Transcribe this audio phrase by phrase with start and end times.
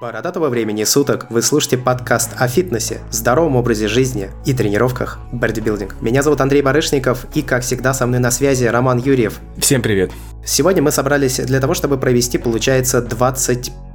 [0.00, 6.00] Бородатого времени суток вы слушаете подкаст о фитнесе, здоровом образе жизни и тренировках бодибилдинг.
[6.00, 9.40] Меня зовут Андрей Барышников и, как всегда, со мной на связи Роман Юрьев.
[9.56, 10.12] Всем привет.
[10.44, 13.02] Сегодня мы собрались для того, чтобы провести, получается,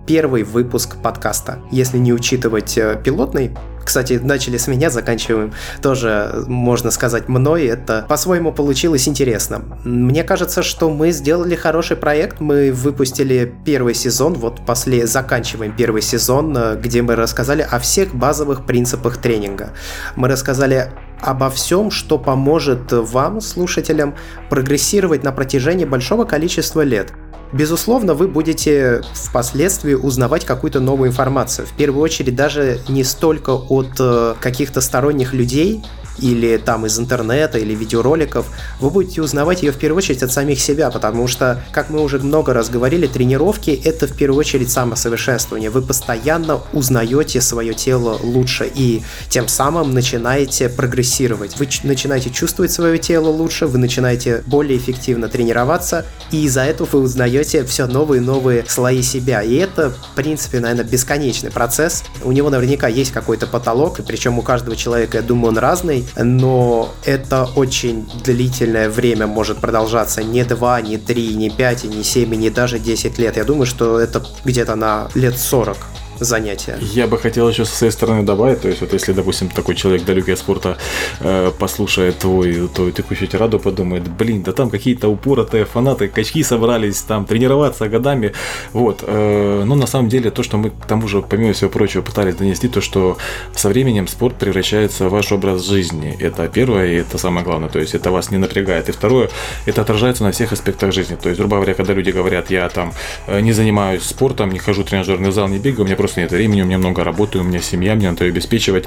[0.07, 1.59] 21 выпуск подкаста.
[1.71, 3.51] Если не учитывать э, пилотный,
[3.85, 7.65] кстати, начали с меня, заканчиваем тоже, можно сказать, мной.
[7.65, 9.63] Это по-своему получилось интересно.
[9.83, 12.41] Мне кажется, что мы сделали хороший проект.
[12.41, 18.13] Мы выпустили первый сезон, вот после заканчиваем первый сезон, э, где мы рассказали о всех
[18.13, 19.69] базовых принципах тренинга.
[20.17, 20.91] Мы рассказали
[21.21, 24.15] обо всем, что поможет вам, слушателям,
[24.49, 27.13] прогрессировать на протяжении большого количества лет.
[27.53, 31.67] Безусловно, вы будете впоследствии узнавать какую-то новую информацию.
[31.67, 35.83] В первую очередь даже не столько от э, каких-то сторонних людей,
[36.19, 38.47] или там из интернета, или видеороликов,
[38.79, 42.19] вы будете узнавать ее в первую очередь от самих себя, потому что, как мы уже
[42.19, 45.69] много раз говорили, тренировки— это в первую очередь самосовершенствование.
[45.69, 51.57] Вы постоянно узнаете свое тело лучше и тем самым начинаете прогрессировать.
[51.57, 56.99] Вы начинаете чувствовать свое тело лучше, вы начинаете более эффективно тренироваться, и из-за этого вы
[57.01, 59.41] узнаете все новые и новые слои себя.
[59.41, 62.03] И это, в принципе, наверное, бесконечный процесс.
[62.23, 66.02] У него наверняка есть какой-то потолок, и причем у каждого человека, я думаю, он разный,
[66.15, 72.33] но это очень длительное время может продолжаться не 2, не 3, не 5, не 7,
[72.35, 73.37] не даже 10 лет.
[73.37, 75.77] Я думаю, что это где-то на лет 40
[76.23, 76.77] занятия.
[76.81, 80.05] Я бы хотел еще со своей стороны добавить, то есть вот если, допустим, такой человек
[80.05, 80.77] далекий от спорта
[81.19, 87.01] э, послушает твой, твою текущую тираду, подумает, блин, да там какие-то упоротые фанаты, качки собрались
[87.01, 88.33] там тренироваться годами,
[88.73, 89.03] вот.
[89.05, 92.35] Э, но на самом деле то, что мы к тому же, помимо всего прочего, пытались
[92.35, 93.17] донести, то, что
[93.55, 96.15] со временем спорт превращается в ваш образ жизни.
[96.19, 98.89] Это первое, и это самое главное, то есть это вас не напрягает.
[98.89, 99.29] И второе,
[99.65, 101.15] это отражается на всех аспектах жизни.
[101.15, 102.93] То есть, грубо говоря, когда люди говорят, я там
[103.27, 106.31] э, не занимаюсь спортом, не хожу в тренажерный зал, не бегаю, у меня просто нет
[106.31, 108.85] времени, у меня много работы, у меня семья, мне надо ее обеспечивать.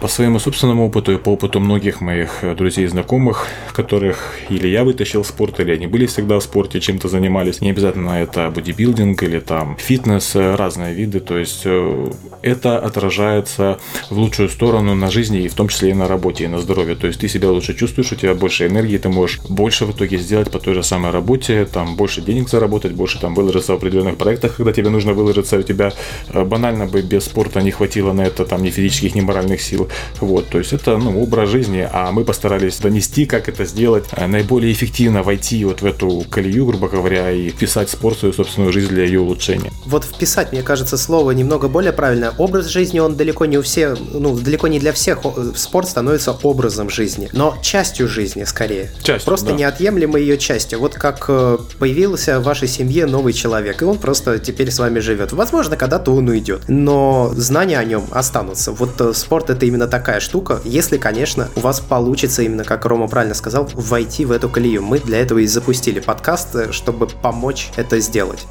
[0.00, 4.84] По своему собственному опыту и по опыту многих моих друзей и знакомых, которых или я
[4.84, 7.62] вытащил в спорт, или они были всегда в спорте, чем-то занимались.
[7.62, 11.20] Не обязательно это бодибилдинг или там фитнес, разные виды.
[11.20, 12.10] То есть э,
[12.42, 13.78] это отражается
[14.10, 16.94] в лучшую сторону на жизни и в том числе и на работе, и на здоровье.
[16.94, 20.18] То есть ты себя лучше чувствуешь, у тебя больше энергии, ты можешь больше в итоге
[20.18, 24.18] сделать по той же самой работе, там больше денег заработать, больше там выложиться в определенных
[24.18, 25.94] проектах, когда тебе нужно выложиться, у тебя
[26.28, 29.88] э, банально бы без спорта не хватило на это там ни физических, ни моральных сил.
[30.20, 34.26] Вот, то есть это ну, образ жизни, а мы постарались донести, как это сделать, э,
[34.26, 38.72] наиболее эффективно войти вот в эту колею, грубо говоря, и вписать спорт в свою собственную
[38.72, 39.70] жизнь для ее улучшения.
[39.84, 42.32] Вот вписать, мне кажется, слово немного более правильное.
[42.38, 45.18] Образ жизни, он далеко не у всех, ну, далеко не для всех
[45.54, 48.90] спорт становится образом жизни, но частью жизни скорее.
[49.02, 49.52] Частью, Просто да.
[49.52, 50.78] неотъемлемой ее частью.
[50.78, 55.00] Вот как э, появился в вашей семье новый человек, и он просто теперь с вами
[55.00, 55.32] живет.
[55.32, 58.72] Возможно, когда-то он уйдет, но знания о нем останутся.
[58.72, 63.08] Вот э, спорт это именно такая штука, если, конечно, у вас получится, именно как Рома
[63.08, 64.82] правильно сказал, войти в эту колею.
[64.82, 68.46] Мы для этого и запустили подкаст, чтобы помочь это сделать.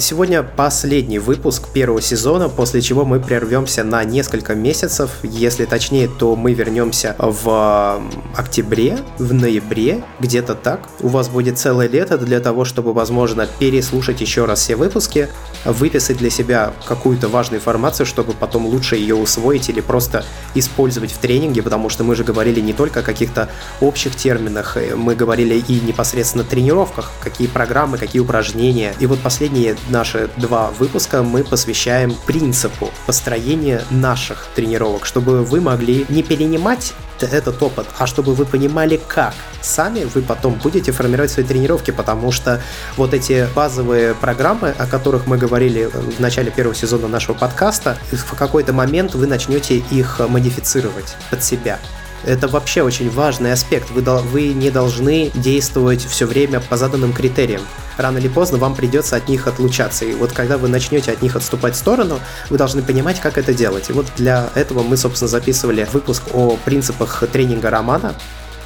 [0.00, 5.10] Сегодня последний выпуск первого сезона, после чего мы прервемся на несколько месяцев.
[5.22, 8.00] Если точнее, то мы вернемся в
[8.34, 10.88] октябре, в ноябре, где-то так.
[11.00, 15.28] У вас будет целое лето для того, чтобы, возможно, переслушать еще раз все выпуски,
[15.66, 20.24] выписать для себя какую-то важную информацию, чтобы потом лучше ее усвоить или просто
[20.54, 23.50] использовать в тренинге, потому что мы же говорили не только о каких-то
[23.82, 28.94] общих терминах, мы говорили и непосредственно тренировках, какие программы, какие упражнения.
[28.98, 36.06] И вот последние наши два выпуска мы посвящаем принципу построения наших тренировок, чтобы вы могли
[36.08, 41.44] не перенимать этот опыт, а чтобы вы понимали, как сами вы потом будете формировать свои
[41.44, 42.62] тренировки, потому что
[42.96, 48.34] вот эти базовые программы, о которых мы говорили в начале первого сезона нашего подкаста, в
[48.34, 51.78] какой-то момент вы начнете их модифицировать под себя.
[52.24, 53.90] Это вообще очень важный аспект.
[53.90, 57.62] Вы, вы не должны действовать все время по заданным критериям.
[57.96, 60.04] Рано или поздно вам придется от них отлучаться.
[60.04, 63.54] И вот когда вы начнете от них отступать в сторону, вы должны понимать, как это
[63.54, 63.90] делать.
[63.90, 68.14] И вот для этого мы, собственно, записывали выпуск о принципах тренинга романа.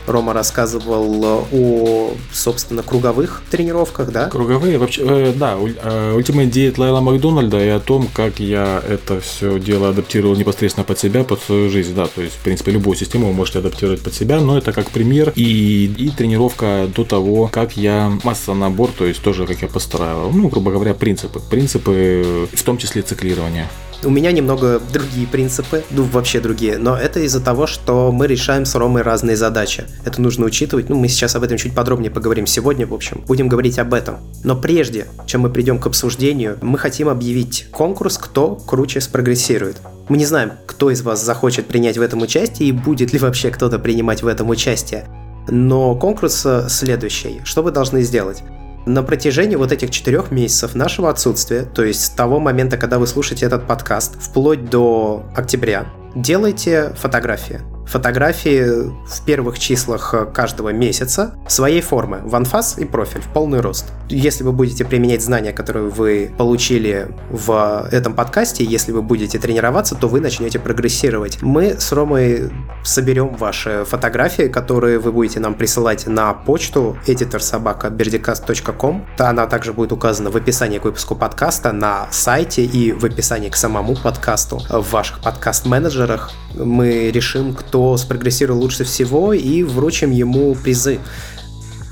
[0.06, 4.28] Рома рассказывал о, собственно, круговых тренировках, да?
[4.28, 9.20] Круговые, вообще, э, да, э, Ultimate Diet Лайла Макдональда и о том, как я это
[9.20, 12.96] все дело адаптировал непосредственно под себя, под свою жизнь, да, то есть, в принципе, любую
[12.96, 17.48] систему вы можете адаптировать под себя, но это как пример и, и тренировка до того,
[17.48, 22.48] как я масса набор, то есть тоже как я построил, ну, грубо говоря, принципы, принципы
[22.52, 23.68] в том числе циклирования.
[24.04, 28.66] У меня немного другие принципы, ну вообще другие, но это из-за того, что мы решаем
[28.66, 29.84] с Ромой разные задачи.
[30.04, 33.48] Это нужно учитывать, ну мы сейчас об этом чуть подробнее поговорим сегодня, в общем, будем
[33.48, 34.18] говорить об этом.
[34.42, 39.78] Но прежде, чем мы придем к обсуждению, мы хотим объявить конкурс «Кто круче спрогрессирует».
[40.08, 43.50] Мы не знаем, кто из вас захочет принять в этом участие и будет ли вообще
[43.50, 45.06] кто-то принимать в этом участие.
[45.48, 47.40] Но конкурс э, следующий.
[47.44, 48.42] Что вы должны сделать?
[48.86, 53.06] На протяжении вот этих четырех месяцев нашего отсутствия, то есть с того момента, когда вы
[53.06, 61.80] слушаете этот подкаст, вплоть до октября, делайте фотографии фотографии в первых числах каждого месяца своей
[61.80, 63.86] формы, в анфас и профиль, в полный рост.
[64.08, 69.94] Если вы будете применять знания, которые вы получили в этом подкасте, если вы будете тренироваться,
[69.94, 71.42] то вы начнете прогрессировать.
[71.42, 72.50] Мы с Ромой
[72.82, 79.06] соберем ваши фотографии, которые вы будете нам присылать на почту editorsobaka.berdicast.com.
[79.18, 83.56] Она также будет указана в описании к выпуску подкаста, на сайте и в описании к
[83.56, 86.32] самому подкасту в ваших подкаст-менеджерах.
[86.54, 91.00] Мы решим, кто кто спрогрессировал лучше всего, и вручим ему призы.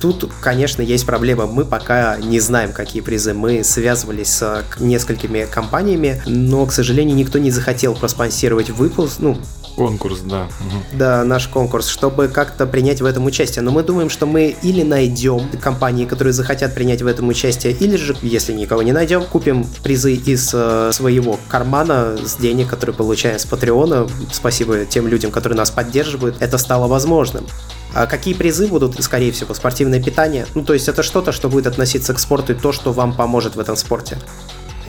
[0.01, 1.47] Тут, конечно, есть проблема.
[1.47, 3.35] Мы пока не знаем, какие призы.
[3.35, 9.37] Мы связывались с несколькими компаниями, но, к сожалению, никто не захотел проспонсировать выпуск, ну,
[9.77, 10.49] Конкурс, да.
[10.93, 13.63] Да, наш конкурс, чтобы как-то принять в этом участие.
[13.63, 17.97] Но мы думаем, что мы или найдем компании, которые захотят принять в этом участие, или
[17.97, 23.39] же, если никого не найдем, купим призы из э, своего кармана с денег, которые получаем
[23.39, 24.07] с Патреона.
[24.31, 26.37] Спасибо тем людям, которые нас поддерживают.
[26.41, 27.47] Это стало возможным.
[27.95, 29.03] А какие призы будут?
[29.03, 30.47] Скорее всего, спортивное питание.
[30.55, 33.57] Ну, то есть это что-то, что будет относиться к спорту и то, что вам поможет
[33.57, 34.19] в этом спорте.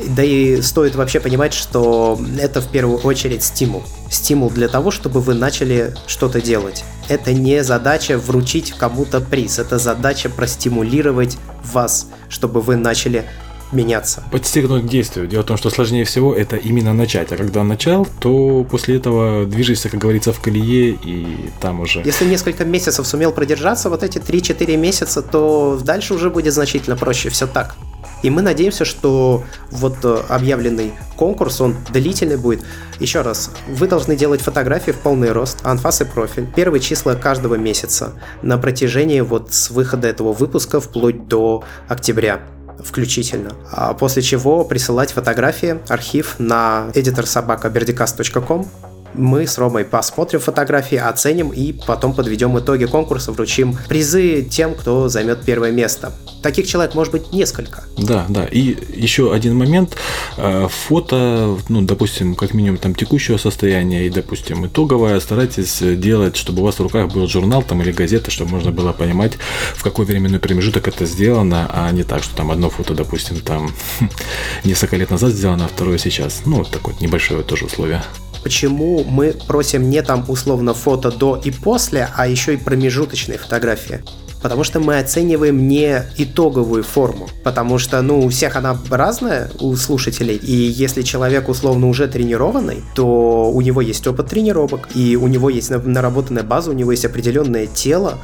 [0.07, 3.83] Да и стоит вообще понимать, что это в первую очередь стимул.
[4.09, 6.83] Стимул для того, чтобы вы начали что-то делать.
[7.09, 13.25] Это не задача вручить кому-то приз, это задача простимулировать вас, чтобы вы начали
[13.71, 14.23] меняться.
[14.31, 15.27] Подстегнуть к действию.
[15.27, 17.31] Дело в том, что сложнее всего это именно начать.
[17.31, 22.01] А когда начал, то после этого движешься, как говорится, в колее и там уже...
[22.05, 27.29] Если несколько месяцев сумел продержаться, вот эти 3-4 месяца, то дальше уже будет значительно проще.
[27.29, 27.75] Все так.
[28.23, 32.63] И мы надеемся, что вот э, объявленный конкурс, он длительный будет.
[32.99, 37.55] Еще раз, вы должны делать фотографии в полный рост, анфас и профиль, первые числа каждого
[37.55, 42.41] месяца на протяжении вот с выхода этого выпуска вплоть до октября
[42.83, 43.51] включительно.
[43.71, 51.71] А после чего присылать фотографии, архив на editorsobakaberdicast.com мы с Ромой посмотрим фотографии, оценим и
[51.71, 56.13] потом подведем итоги конкурса, вручим призы тем, кто займет первое место.
[56.41, 57.83] Таких человек может быть несколько.
[57.97, 58.45] Да, да.
[58.45, 59.95] И еще один момент.
[60.37, 66.61] Э, фото, ну, допустим, как минимум там текущего состояния и, допустим, итоговое, старайтесь делать, чтобы
[66.61, 69.33] у вас в руках был журнал там или газета, чтобы можно было понимать,
[69.75, 73.71] в какой временной промежуток это сделано, а не так, что там одно фото, допустим, там
[74.63, 76.41] несколько лет назад сделано, а второе сейчас.
[76.45, 78.03] Ну, вот такое небольшое тоже условие
[78.43, 84.03] почему мы просим не там условно фото до и после, а еще и промежуточные фотографии.
[84.43, 87.29] Потому что мы оцениваем не итоговую форму.
[87.45, 90.35] Потому что, ну, у всех она разная, у слушателей.
[90.35, 95.49] И если человек условно уже тренированный, то у него есть опыт тренировок, и у него
[95.49, 98.19] есть наработанная база, у него есть определенное тело,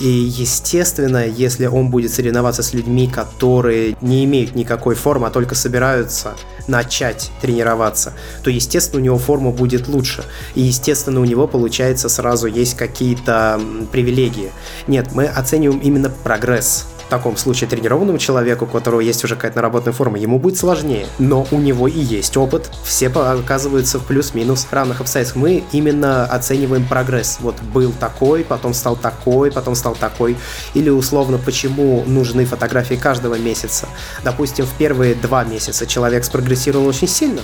[0.00, 5.54] и, естественно, если он будет соревноваться с людьми, которые не имеют никакой формы, а только
[5.54, 6.34] собираются
[6.66, 8.12] начать тренироваться,
[8.42, 10.24] то, естественно, у него форма будет лучше.
[10.54, 13.60] И, естественно, у него, получается, сразу есть какие-то
[13.90, 14.50] привилегии.
[14.86, 19.94] Нет, мы оцениваем именно прогресс таком случае тренированному человеку, у которого есть уже какая-то наработанная
[19.94, 21.06] форма, ему будет сложнее.
[21.18, 22.70] Но у него и есть опыт.
[22.84, 25.42] Все оказываются в плюс-минус равных обстоятельствах.
[25.42, 27.38] Мы именно оцениваем прогресс.
[27.40, 30.36] Вот был такой, потом стал такой, потом стал такой.
[30.74, 33.88] Или условно, почему нужны фотографии каждого месяца.
[34.24, 37.42] Допустим, в первые два месяца человек спрогрессировал очень сильно,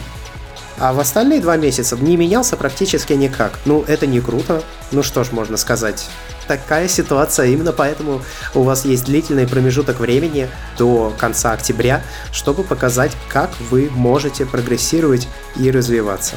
[0.79, 3.59] а в остальные два месяца не менялся практически никак.
[3.65, 4.62] Ну, это не круто.
[4.93, 6.07] Ну что ж можно сказать
[6.49, 7.47] такая ситуация.
[7.47, 8.23] Именно поэтому
[8.55, 12.02] у вас есть длительный промежуток времени до конца октября,
[12.33, 16.35] чтобы показать, как вы можете прогрессировать и развиваться.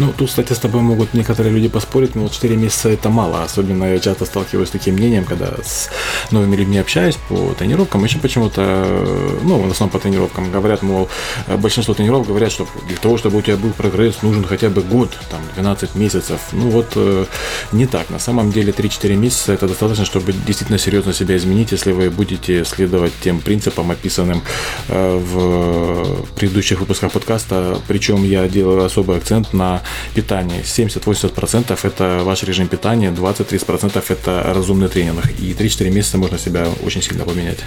[0.00, 3.42] Ну, тут, кстати, с тобой могут некоторые люди поспорить, но 4 месяца это мало.
[3.42, 5.90] Особенно я часто сталкиваюсь с таким мнением, когда с
[6.30, 8.02] новыми людьми общаюсь по тренировкам.
[8.04, 8.62] Еще почему-то,
[9.42, 11.10] ну, в основном по тренировкам говорят, мол,
[11.58, 15.10] большинство тренировок говорят, что для того, чтобы у тебя был прогресс, нужен хотя бы год,
[15.30, 16.40] там, 12 месяцев.
[16.52, 17.26] Ну, вот э,
[17.72, 18.08] не так.
[18.08, 22.64] На самом деле 3-4 месяца это достаточно, чтобы действительно серьезно себя изменить, если вы будете
[22.64, 24.40] следовать тем принципам, описанным
[24.88, 27.76] э, в предыдущих выпусках подкаста.
[27.86, 29.82] Причем я делаю особый акцент на
[30.14, 30.62] питание.
[30.62, 35.24] 70-80% это ваш режим питания, 20-30% это разумный тренинг.
[35.38, 37.58] И 3-4 месяца можно себя очень сильно поменять.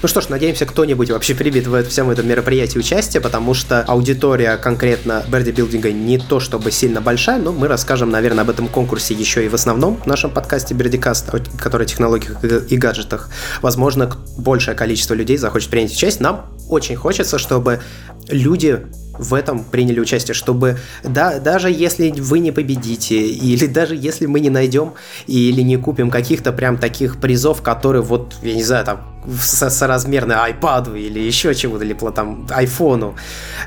[0.00, 4.56] Ну что ж, надеемся, кто-нибудь вообще примет в всем этом мероприятии участие, потому что аудитория
[4.56, 9.14] конкретно Берди Билдинга не то чтобы сильно большая, но мы расскажем, наверное, об этом конкурсе
[9.14, 13.28] еще и в основном в нашем подкасте Бердикаст, который о технологиях и гаджетах.
[13.60, 16.22] Возможно, большее количество людей захочет принять участие.
[16.22, 17.80] Нам очень хочется, чтобы
[18.28, 18.86] люди
[19.18, 24.40] в этом приняли участие, чтобы да, даже если вы не победите, или даже если мы
[24.40, 24.94] не найдем
[25.26, 30.32] или не купим каких-то прям таких призов, которые вот, я не знаю, там со соразмерны
[30.32, 33.16] iPad или еще чего-то, или там айфону.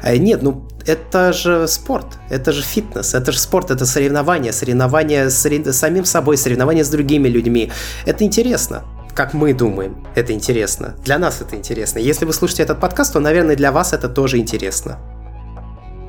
[0.03, 5.29] Э, нет, ну это же спорт, это же фитнес, это же спорт, это соревнование, соревнование
[5.29, 7.71] с самим собой, соревнование с другими людьми.
[8.05, 10.95] Это интересно как мы думаем, это интересно.
[11.03, 11.99] Для нас это интересно.
[11.99, 14.99] Если вы слушаете этот подкаст, то, наверное, для вас это тоже интересно.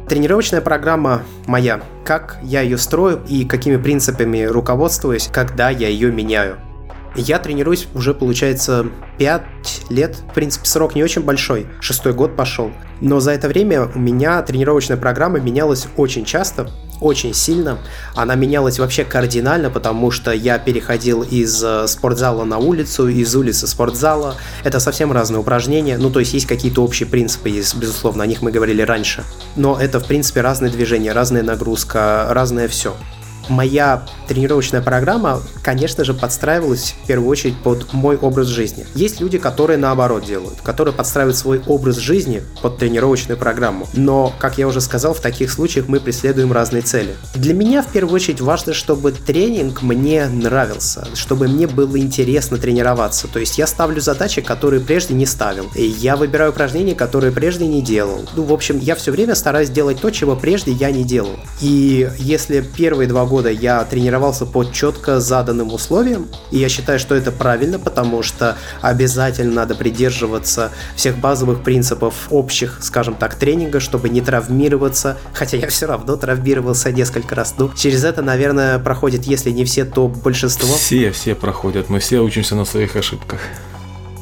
[0.09, 1.81] Тренировочная программа моя.
[2.05, 6.59] Как я ее строю и какими принципами руководствуюсь, когда я ее меняю.
[7.15, 8.87] Я тренируюсь уже, получается,
[9.19, 9.43] 5
[9.91, 10.17] лет.
[10.31, 11.67] В принципе, срок не очень большой.
[11.81, 12.73] Шестой год пошел.
[13.01, 16.71] Но за это время у меня тренировочная программа менялась очень часто,
[17.03, 17.79] очень сильно.
[18.15, 23.67] Она менялась вообще кардинально, потому что я переходил из э, спортзала на улицу, из улицы
[23.67, 24.37] спортзала.
[24.65, 25.99] Это совсем разные упражнения.
[25.99, 29.25] Ну, то есть есть какие-то общие принципы, есть, безусловно, о них мы говорили раньше.
[29.57, 32.95] Но это, в принципе, разные движения, разная нагрузка, разное все
[33.53, 38.87] моя тренировочная программа, конечно же, подстраивалась в первую очередь под мой образ жизни.
[38.95, 43.87] Есть люди, которые наоборот делают, которые подстраивают свой образ жизни под тренировочную программу.
[43.93, 47.15] Но, как я уже сказал, в таких случаях мы преследуем разные цели.
[47.35, 53.29] Для меня в первую очередь важно, чтобы тренинг мне нравился, чтобы мне было интересно тренироваться.
[53.29, 55.71] То есть я ставлю задачи, которые прежде не ставил.
[55.75, 58.27] И я выбираю упражнения, которые прежде не делал.
[58.35, 61.37] Ну, в общем, я все время стараюсь делать то, чего прежде я не делал.
[61.61, 67.15] И если первые два года я тренировался по четко заданным условиям, и я считаю, что
[67.15, 74.09] это правильно, потому что обязательно надо придерживаться всех базовых принципов общих, скажем так, тренинга, чтобы
[74.09, 77.55] не травмироваться, хотя я все равно травмировался несколько раз.
[77.59, 80.75] Ну, через это, наверное, проходит, если не все, то большинство.
[80.75, 83.41] Все, все проходят, мы все учимся на своих ошибках.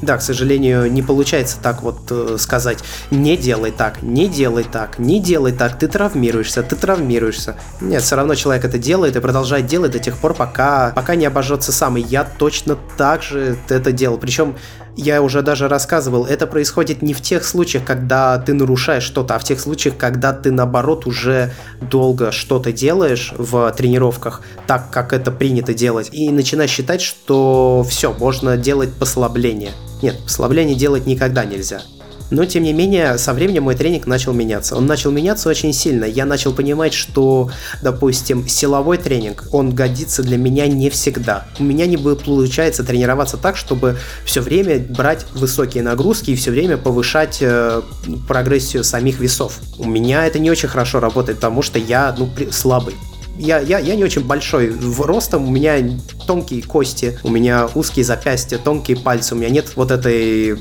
[0.02, 2.78] Да, к сожалению, не получается так вот э, сказать,
[3.10, 7.56] не делай так, не делай так, не делай так, ты травмируешься, ты травмируешься.
[7.80, 11.26] Нет, все равно человек это делает и продолжает делать до тех пор, пока, пока не
[11.26, 11.98] обожжется сам.
[11.98, 14.16] И я точно так же это делал.
[14.16, 14.56] Причем
[14.96, 19.38] я уже даже рассказывал, это происходит не в тех случаях, когда ты нарушаешь что-то, а
[19.38, 25.30] в тех случаях, когда ты наоборот уже долго что-то делаешь в тренировках, так как это
[25.30, 29.72] принято делать, и начинаешь считать, что все, можно делать послабление.
[30.02, 31.82] Нет, послабление делать никогда нельзя.
[32.30, 34.76] Но, тем не менее, со временем мой тренинг начал меняться.
[34.76, 36.04] Он начал меняться очень сильно.
[36.04, 37.50] Я начал понимать, что,
[37.82, 41.46] допустим, силовой тренинг, он годится для меня не всегда.
[41.58, 46.76] У меня не получается тренироваться так, чтобы все время брать высокие нагрузки и все время
[46.76, 47.82] повышать э,
[48.28, 49.58] прогрессию самих весов.
[49.78, 52.94] У меня это не очень хорошо работает, потому что я ну, слабый
[53.40, 55.76] я, я, я не очень большой в ростом, у меня
[56.26, 60.56] тонкие кости, у меня узкие запястья, тонкие пальцы, у меня нет вот этой...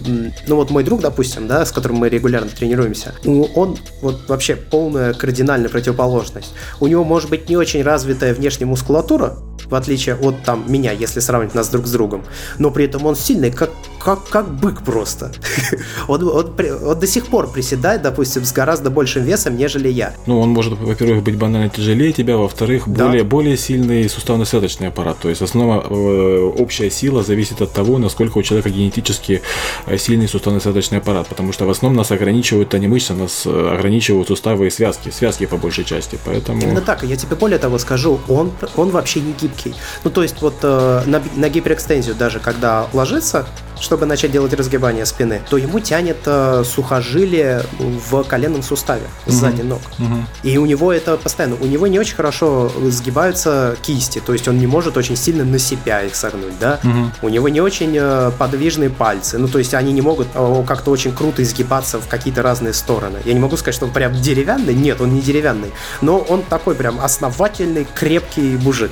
[0.48, 5.14] Ну вот мой друг, допустим, да, с которым мы регулярно тренируемся, он вот вообще полная
[5.14, 6.54] кардинальная противоположность.
[6.80, 11.20] У него может быть не очень развитая внешняя мускулатура, в отличие от там меня, если
[11.20, 12.24] сравнивать нас друг с другом.
[12.58, 15.32] Но при этом он сильный, как, как, как бык просто.
[16.08, 16.54] он, он,
[16.86, 20.14] он до сих пор приседает, допустим, с гораздо большим весом, нежели я.
[20.26, 23.06] Ну, он может, во-первых, быть банально тяжелее тебя, во-вторых, да.
[23.06, 25.18] более, более сильный суставно-связочный аппарат.
[25.20, 29.42] То есть основная э, общая сила зависит от того, насколько у человека генетически
[29.86, 31.28] э, сильный суставно-связочный аппарат.
[31.28, 35.10] Потому что в основном нас ограничивают а не мышцы, нас э, ограничивают суставы и связки.
[35.10, 36.18] Связки по большей части.
[36.26, 36.62] Поэтому...
[36.62, 37.04] Именно так.
[37.04, 39.76] Я тебе более того скажу, он, он вообще не гибкий гибкий.
[40.04, 43.46] Ну, то есть вот э, на, на гиперэкстензию даже, когда ложится,
[43.90, 49.82] чтобы начать делать разгибание спины, то ему тянет э, сухожилие в коленном суставе сзади ног.
[49.98, 50.16] Угу.
[50.44, 51.56] И у него это постоянно.
[51.60, 55.58] У него не очень хорошо сгибаются кисти, то есть он не может очень сильно на
[55.58, 56.80] себя их согнуть, да.
[56.84, 57.28] Угу.
[57.28, 60.92] У него не очень э, подвижные пальцы, ну то есть они не могут э, как-то
[60.92, 63.18] очень круто изгибаться в какие-то разные стороны.
[63.26, 66.76] Я не могу сказать, что он прям деревянный, нет, он не деревянный, но он такой
[66.76, 68.92] прям основательный, крепкий мужик.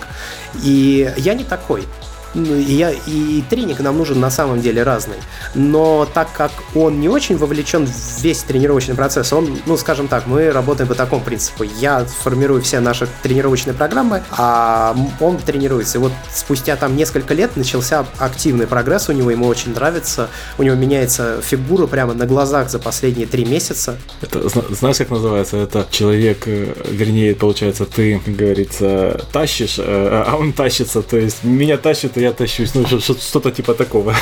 [0.64, 1.84] И я не такой.
[2.34, 5.18] Ну, и, я, и тренинг нам нужен на самом деле разный.
[5.56, 10.28] Но так как он не очень вовлечен в весь тренировочный процесс, он, ну, скажем так,
[10.28, 11.64] мы работаем по такому принципу.
[11.64, 15.98] Я формирую все наши тренировочные программы, а он тренируется.
[15.98, 20.30] И вот спустя там несколько лет начался активный прогресс у него, ему очень нравится.
[20.58, 23.98] У него меняется фигура прямо на глазах за последние три месяца.
[24.22, 25.58] Это, знаешь, как называется?
[25.58, 31.02] Это человек, э, вернее, получается, ты, говорится, тащишь, э, а он тащится.
[31.02, 34.16] То есть меня тащит, и я тащусь, ну что-то типа такого.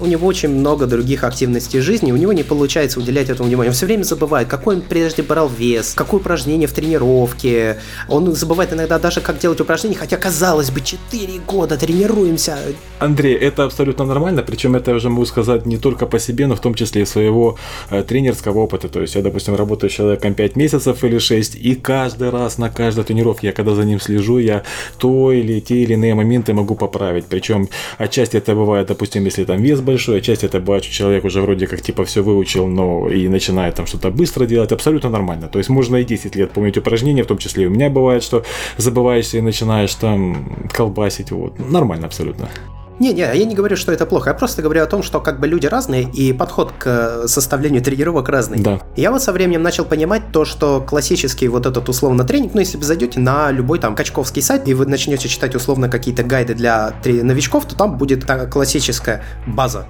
[0.00, 3.70] у него очень много других активностей жизни, у него не получается уделять этому внимание.
[3.70, 7.78] Он все время забывает, какой он прежде брал вес, какое упражнение в тренировке.
[8.08, 12.58] Он забывает иногда даже, как делать упражнения, хотя, казалось бы, 4 года тренируемся.
[12.98, 16.56] Андрей, это абсолютно нормально, причем это я уже могу сказать не только по себе, но
[16.56, 17.58] в том числе и своего
[17.90, 18.88] э, тренерского опыта.
[18.88, 22.70] То есть я, допустим, работаю с человеком 5 месяцев или 6, и каждый раз на
[22.70, 24.62] каждой тренировке, я когда за ним слежу, я
[24.98, 27.26] то или те или иные моменты могу поправить.
[27.40, 31.40] Причем отчасти это бывает, допустим, если там вес большой, отчасти это бывает, что человек уже
[31.40, 35.48] вроде как типа все выучил, но и начинает там что-то быстро делать, абсолютно нормально.
[35.48, 38.22] То есть можно и 10 лет помнить упражнения, в том числе и у меня бывает,
[38.22, 38.44] что
[38.76, 41.58] забываешься и начинаешь там колбасить, вот.
[41.58, 42.50] Нормально абсолютно.
[43.00, 44.30] Не-не, я не говорю, что это плохо.
[44.30, 48.28] Я просто говорю о том, что как бы люди разные, и подход к составлению тренировок
[48.28, 48.60] разный.
[48.60, 48.80] Да.
[48.94, 52.76] Я вот со временем начал понимать то, что классический вот этот условно тренинг, ну если
[52.76, 56.92] вы зайдете на любой там качковский сайт, и вы начнете читать условно какие-то гайды для
[57.04, 59.86] новичков, то там будет та классическая база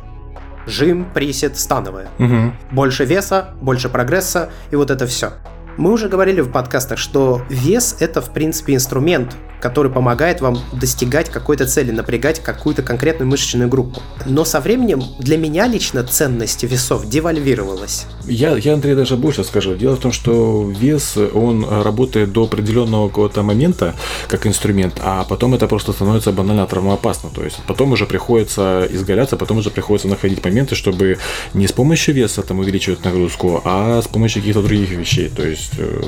[0.67, 2.09] жим, присед, становая.
[2.19, 2.53] Угу.
[2.71, 5.33] Больше веса, больше прогресса, и вот это все.
[5.77, 11.31] Мы уже говорили в подкастах, что вес это в принципе инструмент, который помогает вам достигать
[11.31, 14.01] какой-то цели, напрягать какую-то конкретную мышечную группу.
[14.27, 18.07] Но со временем для меня лично ценность весов девальвировалась.
[18.27, 19.75] Я, я Андрей, даже больше скажу.
[19.75, 23.95] Дело в том, что вес, он работает до определенного какого-то момента
[24.29, 27.31] как инструмент, а потом это просто становится банально травмоопасно.
[27.35, 31.19] То есть потом уже приходится изгаляться, потом уже приходится находить моменты, чтобы
[31.55, 35.29] не с помощью веса там увеличивать нагрузку, а с помощью каких-то других вещей.
[35.29, 36.03] То есть э,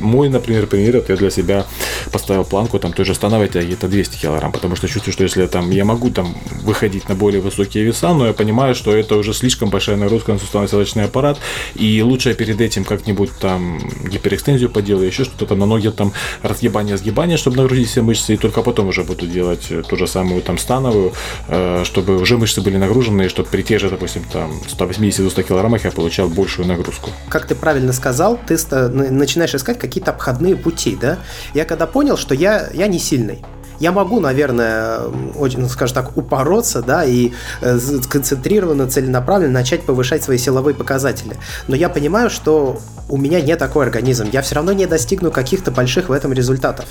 [0.00, 1.66] мой, например, пример, я для себя
[2.12, 5.46] поставил планку там той же становой тяги это 200 килограмм, потому что чувствую, что если
[5.46, 9.34] там я могу там выходить на более высокие веса, но я понимаю, что это уже
[9.34, 11.38] слишком большая нагрузка на суставно-селочный аппарат,
[11.74, 16.12] и лучше я перед этим как-нибудь там гиперэкстензию поделаю, еще что-то там на ноги там
[16.42, 20.42] разгибание, сгибание, чтобы нагрузить все мышцы, и только потом уже буду делать ту же самую
[20.42, 21.12] там становую,
[21.48, 25.84] э, чтобы уже мышцы были нагружены, и чтобы при тех же, допустим, там 180-100 килограммах
[25.84, 27.10] я получал большую нагрузку.
[27.28, 28.56] Как ты правильно сказал, ты
[28.88, 31.18] начинаешь искать какие-то обходные пути, да?
[31.54, 33.44] Я когда понял, что я, я не сильный,
[33.80, 35.00] я могу, наверное,
[35.36, 41.36] очень, ну, скажем так, упороться, да, и э, сконцентрированно, целенаправленно начать повышать свои силовые показатели.
[41.66, 44.28] Но я понимаю, что у меня не такой организм.
[44.32, 46.86] Я все равно не достигну каких-то больших в этом результатов.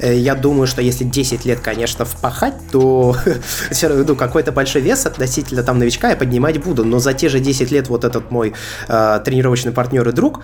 [0.00, 3.16] Э, я думаю, что если 10 лет, конечно, впахать, то
[3.82, 6.84] ну, какой-то большой вес относительно там новичка я поднимать буду.
[6.84, 8.54] Но за те же 10 лет вот этот мой
[8.88, 10.40] э, тренировочный партнер и друг,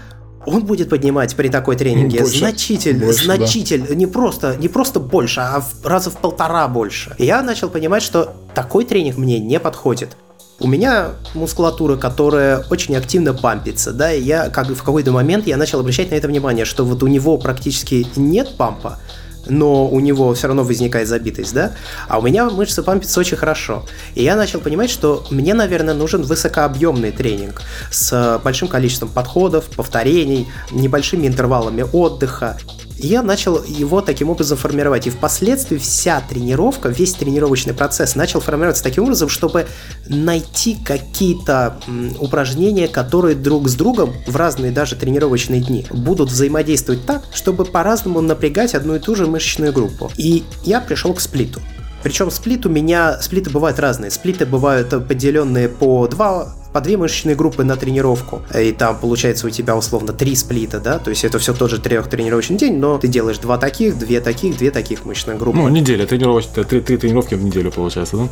[0.46, 3.94] он будет поднимать при такой тренинге больше, значительно, больше, значительно, да.
[3.94, 7.14] не просто, не просто больше, а в, раза в полтора больше.
[7.18, 10.16] И я начал понимать, что такой тренинг мне не подходит.
[10.59, 15.57] У меня мускулатура, которая очень активно пампится, да, и я как в какой-то момент я
[15.57, 18.98] начал обращать на это внимание, что вот у него практически нет пампа,
[19.46, 21.72] но у него все равно возникает забитость, да?
[22.09, 23.85] А у меня мышцы пампятся очень хорошо.
[24.14, 30.48] И я начал понимать, что мне, наверное, нужен высокообъемный тренинг с большим количеством подходов, повторений,
[30.70, 32.59] небольшими интервалами отдыха.
[33.00, 35.06] И я начал его таким образом формировать.
[35.06, 39.66] И впоследствии вся тренировка, весь тренировочный процесс начал формироваться таким образом, чтобы
[40.06, 41.80] найти какие-то
[42.18, 48.20] упражнения, которые друг с другом в разные даже тренировочные дни будут взаимодействовать так, чтобы по-разному
[48.20, 50.10] напрягать одну и ту же мышечную группу.
[50.16, 51.60] И я пришел к сплиту.
[52.02, 54.10] Причем сплит у меня, сплиты бывают разные.
[54.10, 59.50] Сплиты бывают поделенные по два по две мышечные группы на тренировку, и там получается у
[59.50, 63.08] тебя условно три сплита, да, то есть это все тот же трехтренировочный день, но ты
[63.08, 65.58] делаешь два таких, две таких, две таких мышечных группы.
[65.58, 68.28] Ну, неделя, тренировочная, три, три тренировки в неделю получается, да?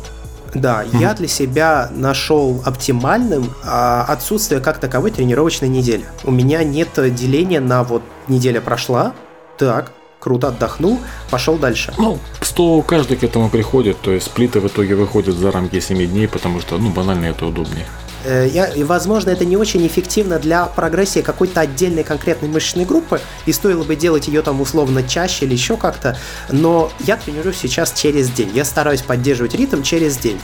[0.55, 1.01] Да, mm-hmm.
[1.01, 6.03] я для себя нашел оптимальным а, отсутствие как таковой тренировочной недели.
[6.23, 9.13] У меня нет деления на вот неделя прошла,
[9.59, 11.93] так, круто отдохнул, пошел дальше.
[11.97, 16.05] Ну, что каждый к этому приходит, то есть сплиты в итоге выходят за рамки 7
[16.07, 17.85] дней, потому что, ну, банально это удобнее.
[18.25, 23.21] Э, я, и, возможно, это не очень эффективно для прогрессии какой-то отдельной конкретной мышечной группы,
[23.45, 26.17] и стоило бы делать ее там условно чаще или еще как-то,
[26.49, 28.51] но я тренируюсь сейчас через день.
[28.53, 30.39] Я стараюсь поддерживать ритм через день.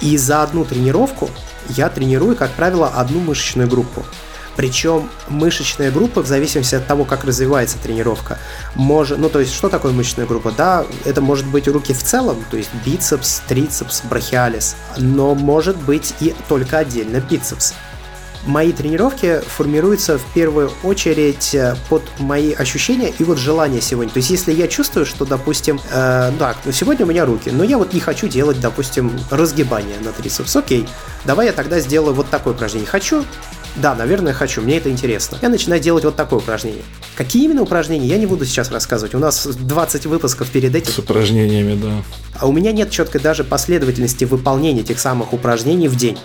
[0.00, 1.30] И за одну тренировку
[1.70, 4.04] я тренирую, как правило, одну мышечную группу.
[4.56, 8.38] Причем мышечная группа, в зависимости от того, как развивается тренировка,
[8.74, 10.50] может, ну то есть что такое мышечная группа?
[10.50, 16.14] Да, это может быть руки в целом, то есть бицепс, трицепс, брахиалис, но может быть
[16.20, 17.74] и только отдельно бицепс
[18.46, 24.12] мои тренировки формируются в первую очередь э, под мои ощущения и вот желания сегодня.
[24.12, 27.64] То есть, если я чувствую, что, допустим, э, так, ну сегодня у меня руки, но
[27.64, 30.88] я вот не хочу делать, допустим, разгибание на трицепс, окей,
[31.24, 32.88] давай я тогда сделаю вот такое упражнение.
[32.88, 33.24] Хочу,
[33.76, 35.38] Да, наверное, хочу, мне это интересно.
[35.42, 36.82] Я начинаю делать вот такое упражнение.
[37.14, 39.14] Какие именно упражнения, я не буду сейчас рассказывать.
[39.14, 40.92] У нас 20 выпусков перед этим.
[40.92, 42.02] С упражнениями, да.
[42.38, 46.18] А у меня нет четкой даже последовательности выполнения этих самых упражнений в день.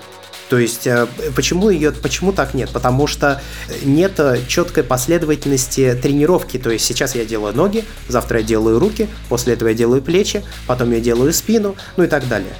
[0.50, 2.70] То есть, э, почему ее, почему так нет?
[2.72, 3.42] Потому что
[3.84, 6.58] нет четкой последовательности тренировки.
[6.58, 10.44] То есть, сейчас я делаю ноги, завтра я делаю руки, после этого я делаю плечи,
[10.68, 12.52] потом я делаю спину, ну и так далее.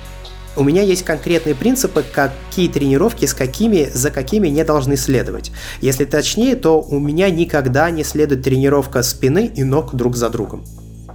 [0.56, 5.52] У меня есть конкретные принципы, какие тренировки с какими, за какими не должны следовать.
[5.80, 10.66] Если точнее, то у меня никогда не следует тренировка спины и ног друг за другом.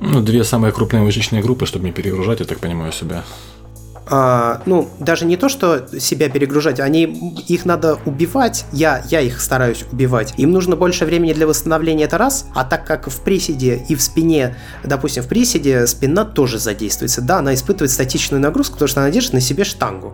[0.01, 3.25] Ну, две самые крупные мышечные группы, чтобы не перегружать, я так понимаю, себя
[4.09, 7.03] а, ну, даже не то, что себя перегружать, они,
[7.49, 10.35] их надо убивать, я, я их стараюсь убивать.
[10.37, 14.03] Им нужно больше времени для восстановления, это раз, а так как в приседе и в
[14.03, 19.11] спине, допустим, в приседе спина тоже задействуется, да, она испытывает статичную нагрузку, потому что она
[19.11, 20.13] держит на себе штангу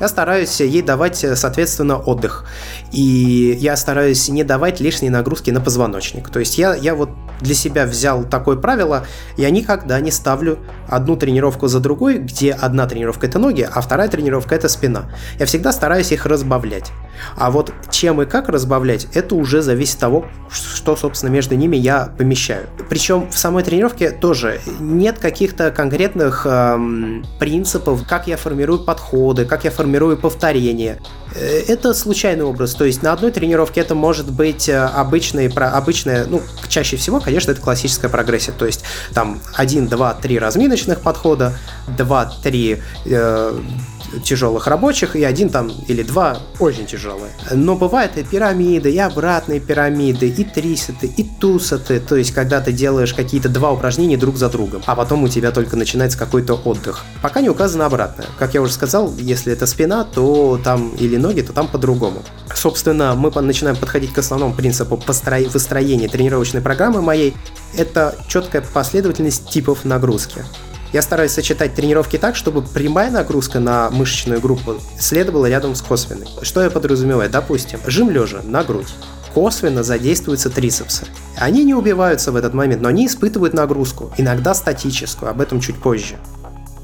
[0.00, 2.44] я стараюсь ей давать, э, соответственно, отдых.
[2.92, 6.28] И я стараюсь не давать лишние нагрузки на позвоночник.
[6.28, 11.16] То есть я, я вот для себя взял такое правило, я никогда не ставлю одну
[11.16, 15.10] тренировку за другой, где одна тренировка это ноги, а вторая тренировка это спина.
[15.38, 16.92] Я всегда стараюсь их разбавлять.
[17.36, 21.76] А вот чем и как разбавлять, это уже зависит от того, что, собственно, между ними
[21.76, 22.66] я помещаю.
[22.88, 29.64] Причем в самой тренировке тоже нет каких-то конкретных эм, принципов, как я формирую подходы, как
[29.64, 29.81] я формирую
[30.16, 30.98] повторения.
[31.34, 36.26] Э, это случайный образ, то есть на одной тренировке это может быть э, обычный, обычная,
[36.26, 41.58] ну, чаще всего, конечно, это классическая прогрессия, то есть там 1, 2, 3 разминочных подхода,
[41.96, 43.60] 2, 3 э,
[44.24, 47.32] тяжелых рабочих и один там или два очень тяжелые.
[47.50, 52.72] Но бывают и пирамиды, и обратные пирамиды, и трисеты, и тусеты, то есть когда ты
[52.72, 57.04] делаешь какие-то два упражнения друг за другом, а потом у тебя только начинается какой-то отдых.
[57.22, 58.26] Пока не указано обратное.
[58.38, 62.22] Как я уже сказал, если это спина, то там или ноги, то там по-другому.
[62.54, 67.34] Собственно, мы начинаем подходить к основному принципу выстроения тренировочной программы моей.
[67.76, 70.44] Это четкая последовательность типов нагрузки.
[70.92, 76.28] Я стараюсь сочетать тренировки так, чтобы прямая нагрузка на мышечную группу следовала рядом с косвенной.
[76.42, 77.30] Что я подразумеваю?
[77.30, 78.94] Допустим, жим лежа на грудь
[79.32, 81.06] косвенно задействуются трицепсы.
[81.38, 85.76] Они не убиваются в этот момент, но они испытывают нагрузку, иногда статическую, об этом чуть
[85.76, 86.16] позже.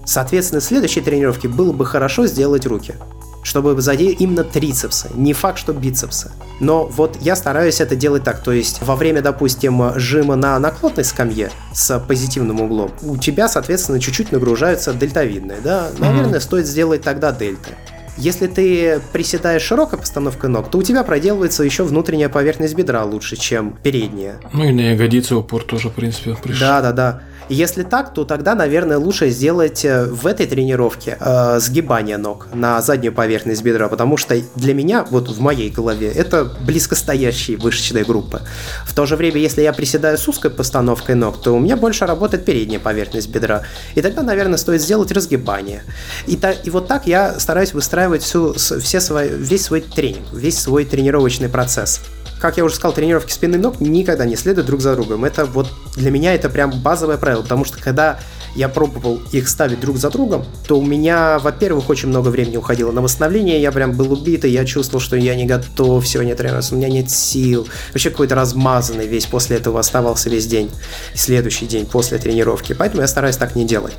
[0.07, 2.95] Соответственно, в следующей тренировке было бы хорошо сделать руки
[3.43, 6.31] чтобы задеть именно трицепсы, не факт, что бицепсы.
[6.61, 11.05] Но вот я стараюсь это делать так, то есть во время, допустим, жима на наклонной
[11.05, 16.41] скамье с позитивным углом, у тебя, соответственно, чуть-чуть нагружаются дельтовидные, да, наверное, mm-hmm.
[16.41, 17.71] стоит сделать тогда дельты.
[18.19, 23.37] Если ты приседаешь широкой постановкой ног, то у тебя проделывается еще внутренняя поверхность бедра лучше,
[23.37, 24.41] чем передняя.
[24.53, 26.67] Ну и на ягодицы упор тоже, в принципе, пришел.
[26.67, 27.23] Да, да, да.
[27.49, 32.83] Если так, то тогда, наверное, лучше сделать э, в этой тренировке э, сгибание ног на
[32.83, 38.43] заднюю поверхность бедра, потому что для меня, вот в моей голове, это близкостоящие мышечные группы.
[38.85, 42.07] В то же время, если я приседаю с узкой постановкой ног, то у меня больше
[42.07, 43.63] работает передняя поверхность бедра.
[43.95, 45.83] И тогда, наверное, стоит сделать разгибание.
[46.27, 50.59] И, та, и вот так я стараюсь выстраивать всю, все свои, весь свой тренинг, весь
[50.59, 52.01] свой тренировочный процесс
[52.41, 55.25] как я уже сказал, тренировки спины ног никогда не следуют друг за другом.
[55.25, 58.19] Это вот для меня это прям базовое правило, потому что когда
[58.55, 62.93] я пробовал их ставить друг за другом, то у меня, во-первых, очень много времени уходило
[62.93, 66.75] на восстановление, я прям был убит, и я чувствовал, что я не готов сегодня тренироваться,
[66.75, 67.69] у меня нет сил.
[67.93, 70.71] Вообще какой-то размазанный весь после этого оставался весь день,
[71.15, 73.95] следующий день после тренировки, поэтому я стараюсь так не делать.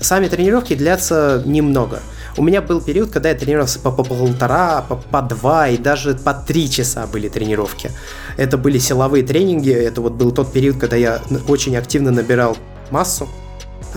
[0.00, 2.00] Сами тренировки длятся немного–
[2.36, 6.14] у меня был период, когда я тренировался по, по полтора, по, по два и даже
[6.14, 7.90] по три часа были тренировки.
[8.36, 12.56] Это были силовые тренинги, это вот был тот период, когда я очень активно набирал
[12.90, 13.28] массу.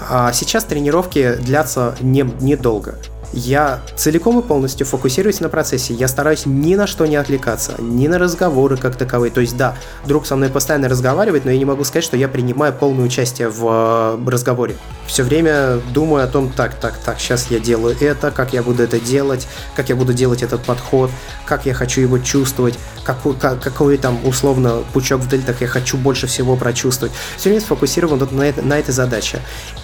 [0.10, 3.00] А сейчас тренировки длятся не, недолго
[3.34, 8.08] я целиком и полностью фокусируюсь на процессе, я стараюсь ни на что не отвлекаться, ни
[8.08, 9.32] на разговоры как таковые.
[9.32, 12.28] То есть, да, друг со мной постоянно разговаривает, но я не могу сказать, что я
[12.28, 14.76] принимаю полное участие в э, разговоре.
[15.08, 18.84] Все время думаю о том, так, так, так, сейчас я делаю это, как я буду
[18.84, 21.10] это делать, как я буду делать этот подход,
[21.46, 25.98] как я хочу его чувствовать, какой, как, какой там условно пучок в дельтах я хочу
[25.98, 27.14] больше всего прочувствовать.
[27.38, 29.40] Все время сфокусирован на, это, на этой задаче.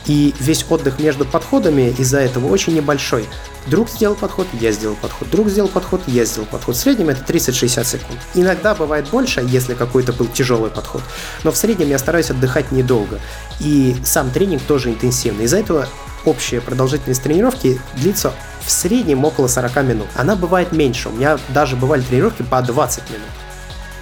[0.05, 3.27] И весь отдых между подходами из-за этого очень небольшой.
[3.67, 5.29] Друг сделал подход, я сделал подход.
[5.29, 6.75] Друг сделал подход, я сделал подход.
[6.75, 8.19] В среднем это 30-60 секунд.
[8.33, 11.01] Иногда бывает больше, если какой-то был тяжелый подход.
[11.43, 13.19] Но в среднем я стараюсь отдыхать недолго.
[13.59, 15.45] И сам тренинг тоже интенсивный.
[15.45, 15.87] Из-за этого
[16.25, 18.33] общая продолжительность тренировки длится
[18.65, 20.07] в среднем около 40 минут.
[20.15, 21.09] Она бывает меньше.
[21.09, 23.27] У меня даже бывали тренировки по 20 минут.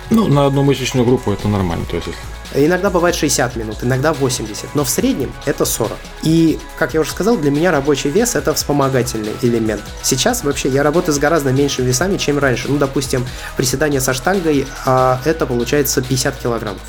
[0.09, 1.85] Ну, на одну мышечную группу это нормально.
[1.85, 2.07] То есть,
[2.53, 5.97] Иногда бывает 60 минут, иногда 80, но в среднем это 40.
[6.23, 9.81] И, как я уже сказал, для меня рабочий вес это вспомогательный элемент.
[10.03, 12.69] Сейчас вообще я работаю с гораздо меньшими весами, чем раньше.
[12.69, 16.81] Ну, допустим, приседание со штангой, а это получается 50 килограммов.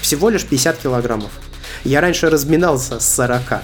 [0.00, 1.30] Всего лишь 50 килограммов.
[1.84, 3.62] Я раньше разминался с 40.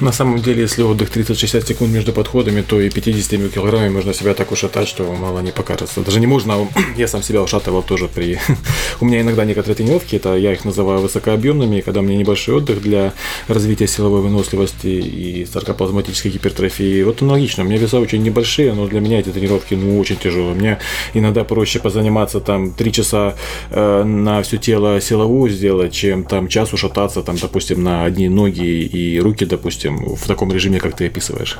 [0.00, 4.34] На самом деле, если отдых 30-60 секунд между подходами, то и 50 килограммами можно себя
[4.34, 6.00] так ушатать, что мало не покажется.
[6.00, 8.38] Даже не можно, а я сам себя ушатывал тоже при...
[9.00, 12.82] У меня иногда некоторые тренировки, это я их называю высокообъемными, когда у меня небольшой отдых
[12.82, 13.12] для
[13.46, 17.02] развития силовой выносливости и саркоплазматической гипертрофии.
[17.04, 20.54] Вот аналогично, у меня веса очень небольшие, но для меня эти тренировки ну очень тяжелые.
[20.54, 20.78] Мне
[21.14, 23.36] иногда проще позаниматься там 3 часа
[23.70, 28.82] э, на все тело силовую сделать, чем там час ушататься там допустим, на одни ноги
[28.84, 31.58] и руки, допустим, в таком режиме, как ты описываешь?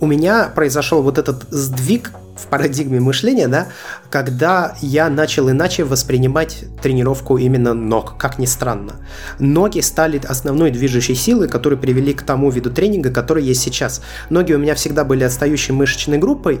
[0.00, 3.68] У меня произошел вот этот сдвиг в парадигме мышления, да,
[4.08, 8.94] когда я начал иначе воспринимать тренировку именно ног, как ни странно.
[9.38, 14.00] Ноги стали основной движущей силой, которые привели к тому виду тренинга, который есть сейчас.
[14.30, 16.60] Ноги у меня всегда были отстающей мышечной группой,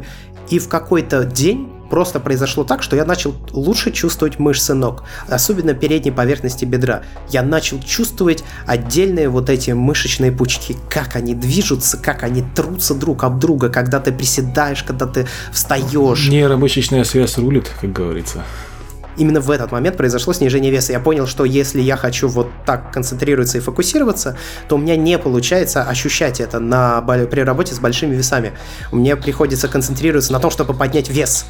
[0.50, 5.74] и в какой-то день просто произошло так, что я начал лучше чувствовать мышцы ног, особенно
[5.74, 7.02] передней поверхности бедра.
[7.28, 13.24] Я начал чувствовать отдельные вот эти мышечные пучки, как они движутся, как они трутся друг
[13.24, 16.28] об друга, когда ты приседаешь, когда ты встаешь.
[16.28, 18.44] Нейромышечная связь рулит, как говорится
[19.20, 20.92] именно в этот момент произошло снижение веса.
[20.92, 24.36] Я понял, что если я хочу вот так концентрироваться и фокусироваться,
[24.68, 28.52] то у меня не получается ощущать это на, при работе с большими весами.
[28.92, 31.44] Мне приходится концентрироваться на том, чтобы поднять вес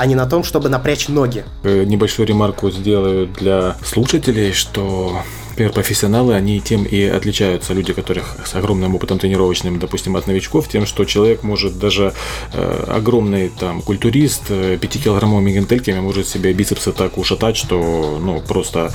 [0.00, 1.44] а не на том, чтобы напрячь ноги.
[1.62, 5.20] Э, небольшую ремарку сделаю для слушателей, что
[5.60, 10.68] например, профессионалы, они тем и отличаются, люди, которых с огромным опытом тренировочным, допустим, от новичков,
[10.68, 12.14] тем, что человек может даже
[12.54, 18.90] э, огромный там культурист э, 5-килограммовыми гантельками может себе бицепсы так ушатать, что ну просто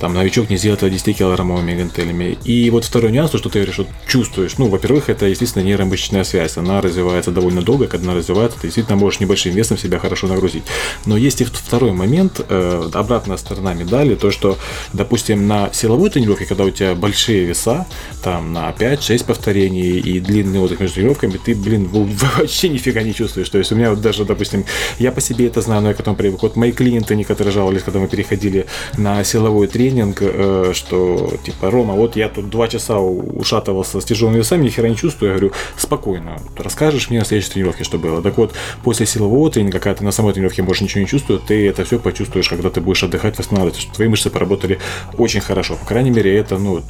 [0.00, 2.38] там новичок не сделает 10-килограммовыми гантелями.
[2.44, 6.56] И вот второй нюанс, то, что ты вот чувствуешь, ну, во-первых, это, естественно, нейромышечная связь,
[6.56, 10.64] она развивается довольно долго, когда она развивается, ты действительно можешь небольшим весом себя хорошо нагрузить.
[11.04, 14.56] Но есть и второй момент, э, обратная сторона медали, то, что,
[14.94, 17.86] допустим, на силовой силовой тренировки, когда у тебя большие веса,
[18.22, 21.88] там на 5-6 повторений и длинный отдых между тренировками, ты, блин,
[22.38, 23.48] вообще нифига не чувствуешь.
[23.48, 24.64] То есть у меня вот даже, допустим,
[24.98, 26.42] я по себе это знаю, но я к этому привык.
[26.42, 28.66] Вот мои клиенты некоторые жаловались, когда мы переходили
[28.96, 34.38] на силовой тренинг, э, что типа, Рома, вот я тут два часа ушатывался с тяжелыми
[34.38, 35.32] весами, ни хера не чувствую.
[35.32, 38.22] Я говорю, спокойно, расскажешь мне на следующей тренировке, что было.
[38.22, 41.68] Так вот, после силового тренинга, когда ты на самой тренировке можешь ничего не чувствовать, ты
[41.68, 44.78] это все почувствуешь, когда ты будешь отдыхать, восстанавливать, что твои мышцы поработали
[45.18, 45.76] очень хорошо.
[45.76, 46.82] По крайней мере, это, ну,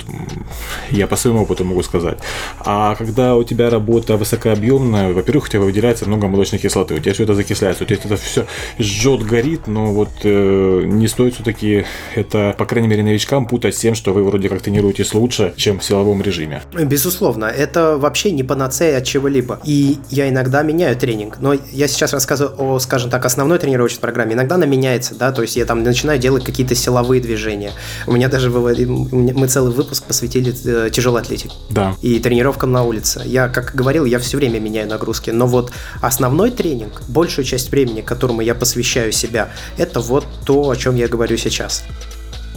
[0.90, 2.18] я по своему опыту могу сказать.
[2.58, 7.12] А когда у тебя работа высокообъемная, во-первых, у тебя выделяется много молочной кислоты, у тебя
[7.12, 8.46] все это закисляется, у тебя это все
[8.80, 11.84] жжет, горит, но вот э, не стоит все-таки
[12.16, 15.78] это, по крайней мере, новичкам путать с тем, что вы вроде как тренируетесь лучше, чем
[15.78, 16.62] в силовом режиме.
[16.72, 19.60] Безусловно, это вообще не панацея от чего-либо.
[19.62, 24.34] И я иногда меняю тренинг, но я сейчас рассказываю о, скажем так, основной тренировочной программе.
[24.34, 27.70] Иногда она меняется, да, то есть я там начинаю делать какие-то силовые движения.
[28.08, 28.50] У меня даже
[28.86, 31.54] мы целый выпуск посвятили э, тяжелой атлетике.
[31.70, 31.94] Да.
[32.02, 33.22] И тренировкам на улице.
[33.24, 38.00] Я, как говорил, я все время меняю нагрузки, но вот основной тренинг, большую часть времени,
[38.00, 41.84] которому я посвящаю себя, это вот то, о чем я говорю сейчас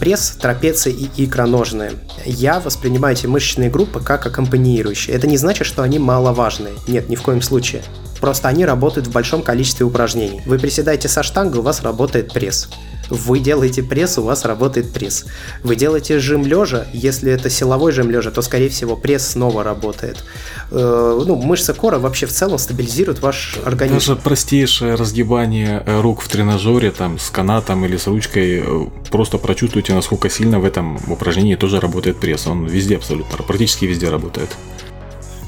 [0.00, 1.92] пресс, трапеции и икроножные.
[2.24, 5.14] Я воспринимаю эти мышечные группы как аккомпанирующие.
[5.14, 6.72] Это не значит, что они маловажные.
[6.88, 7.82] Нет, ни в коем случае.
[8.18, 10.40] Просто они работают в большом количестве упражнений.
[10.46, 12.68] Вы приседаете со штангой, у вас работает пресс.
[13.10, 15.26] Вы делаете пресс, у вас работает пресс.
[15.62, 20.24] Вы делаете жим лежа, если это силовой жим лежа, то скорее всего пресс снова работает.
[20.70, 23.96] Э, ну, мышцы кора вообще в целом стабилизируют ваш организм.
[23.96, 29.38] Даже простейшее разгибание э, рук в тренажере, там, с канатом или с ручкой, э, просто
[29.38, 32.46] прочувствуйте, насколько сильно в этом упражнении тоже работает пресс.
[32.46, 34.50] Он везде абсолютно, практически везде работает.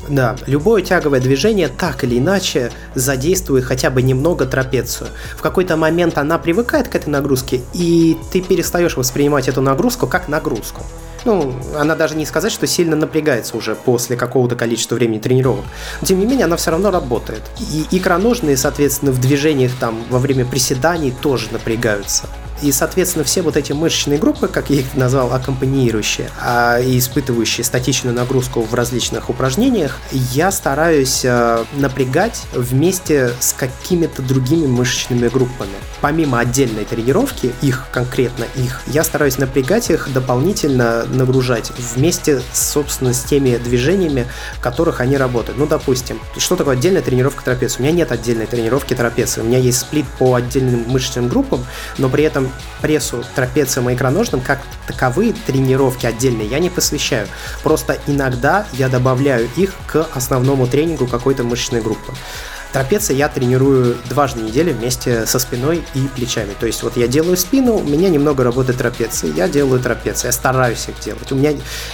[0.08, 5.10] Да, любое тяговое движение так или иначе задействует хотя бы немного трапецию.
[5.36, 10.28] В какой-то момент она привыкает к этой нагрузке, и ты перестаешь воспринимать эту нагрузку как
[10.28, 10.82] нагрузку.
[11.24, 15.64] Ну, она даже не сказать, что сильно напрягается уже после какого-то количества времени тренировок.
[16.00, 17.42] Но, тем не менее, она все равно работает.
[17.60, 22.26] И икроножные, соответственно, в движениях там во время приседаний тоже напрягаются.
[22.62, 27.64] И, соответственно, все вот эти мышечные группы, как я их назвал, аккомпанирующие а, и испытывающие
[27.64, 35.72] статичную нагрузку в различных упражнениях, я стараюсь а, напрягать вместе с какими-то другими мышечными группами.
[36.00, 43.24] Помимо отдельной тренировки, их конкретно их, я стараюсь напрягать их дополнительно нагружать вместе, собственно, с
[43.24, 45.58] теми движениями, в которых они работают.
[45.58, 47.80] Ну, допустим, что такое отдельная тренировка трапеции?
[47.80, 49.40] У меня нет отдельной тренировки трапеции.
[49.40, 51.66] У меня есть сплит по отдельным мышечным группам,
[51.98, 57.28] но при этом прессу, трапециям и икроножным как таковые тренировки отдельные я не посвящаю.
[57.62, 62.12] Просто иногда я добавляю их к основному тренингу какой-то мышечной группы.
[62.72, 66.54] Трапеции я тренирую дважды в неделю вместе со спиной и плечами.
[66.58, 70.32] То есть вот я делаю спину, у меня немного работает трапеции, я делаю трапеции, я
[70.32, 71.30] стараюсь их делать.
[71.30, 71.52] У меня,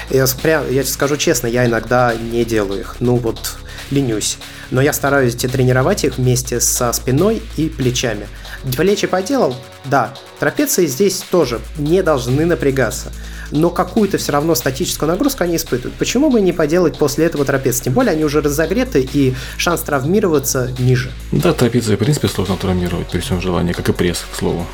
[0.08, 0.26] я,
[0.70, 2.96] я скажу честно, я иногда не делаю их.
[3.00, 3.56] Ну вот,
[3.90, 4.38] ленюсь.
[4.70, 8.26] Но я стараюсь тренировать их вместе со спиной и плечами.
[8.76, 9.56] Плечи поделал?
[9.84, 10.14] Да.
[10.38, 13.12] Трапеции здесь тоже не должны напрягаться
[13.50, 15.94] но какую-то все равно статическую нагрузку они испытывают.
[15.98, 17.84] Почему бы не поделать после этого трапеции?
[17.84, 21.10] Тем более они уже разогреты, и шанс травмироваться ниже.
[21.32, 24.66] Да, трапеции, в принципе, сложно травмировать при всем желании, как и пресс, к слову.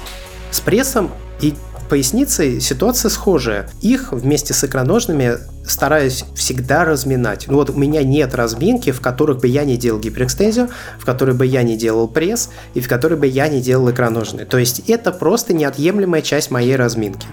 [0.50, 1.54] С прессом и
[1.88, 3.68] поясницей ситуация схожая.
[3.80, 7.46] Их вместе с икроножными стараюсь всегда разминать.
[7.48, 10.68] Ну вот у меня нет разминки, в которых бы я не делал гиперэкстензию,
[10.98, 14.46] в которой бы я не делал пресс и в которой бы я не делал икроножные.
[14.46, 17.26] То есть это просто неотъемлемая часть моей разминки.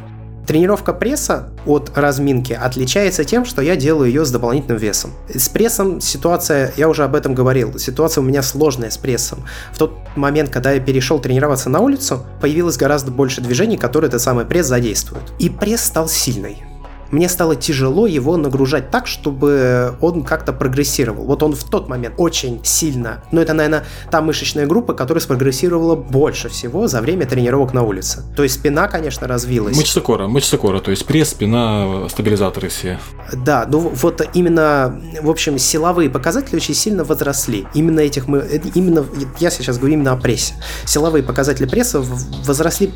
[0.47, 5.11] Тренировка пресса от разминки отличается тем, что я делаю ее с дополнительным весом.
[5.33, 9.45] С прессом ситуация, я уже об этом говорил, ситуация у меня сложная с прессом.
[9.71, 14.21] В тот момент, когда я перешел тренироваться на улицу, появилось гораздо больше движений, которые этот
[14.21, 15.23] самый пресс задействует.
[15.39, 16.63] И пресс стал сильный
[17.11, 21.25] мне стало тяжело его нагружать так, чтобы он как-то прогрессировал.
[21.25, 25.95] Вот он в тот момент очень сильно, ну это, наверное, та мышечная группа, которая спрогрессировала
[25.95, 28.23] больше всего за время тренировок на улице.
[28.35, 29.75] То есть спина, конечно, развилась.
[29.75, 32.99] Мышцы кора, мышцы кора, то есть пресс, спина, стабилизаторы все.
[33.33, 37.67] Да, ну вот именно, в общем, силовые показатели очень сильно возросли.
[37.73, 39.05] Именно этих мы, именно,
[39.39, 40.53] я сейчас говорю именно о прессе.
[40.85, 42.01] Силовые показатели пресса
[42.45, 42.93] возросли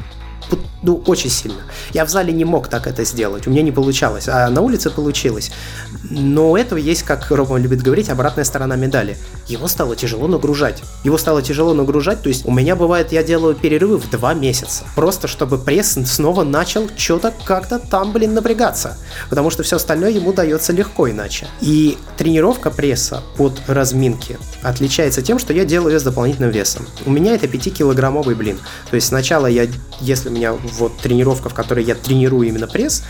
[0.85, 1.61] ну, очень сильно.
[1.93, 4.91] Я в зале не мог так это сделать, у меня не получалось, а на улице
[4.91, 5.51] получилось.
[6.09, 9.17] Но у этого есть, как Рома любит говорить, обратная сторона медали.
[9.47, 10.83] Его стало тяжело нагружать.
[11.03, 14.83] Его стало тяжело нагружать, то есть у меня бывает, я делаю перерывы в два месяца.
[14.95, 18.97] Просто чтобы пресс снова начал что-то как-то там, блин, напрягаться.
[19.29, 21.47] Потому что все остальное ему дается легко иначе.
[21.61, 26.85] И тренировка пресса от разминки отличается тем, что я делаю ее с дополнительным весом.
[27.05, 28.59] У меня это 5-килограммовый блин.
[28.89, 29.67] То есть сначала я,
[29.99, 33.03] если меня вот тренировка, в которой я тренирую именно пресс,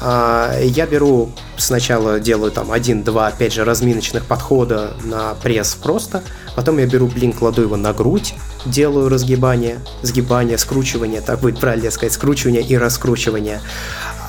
[0.00, 6.22] а, я беру сначала делаю там один-два, опять же, разминочных подхода на пресс просто,
[6.56, 11.90] потом я беру блин, кладу его на грудь, делаю разгибание, сгибание, скручивание, так будет правильно
[11.90, 13.60] сказать, скручивание и раскручивание.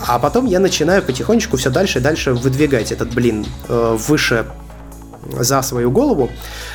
[0.07, 4.47] А потом я начинаю потихонечку все дальше и дальше выдвигать этот блин э, выше
[5.39, 6.29] за свою голову,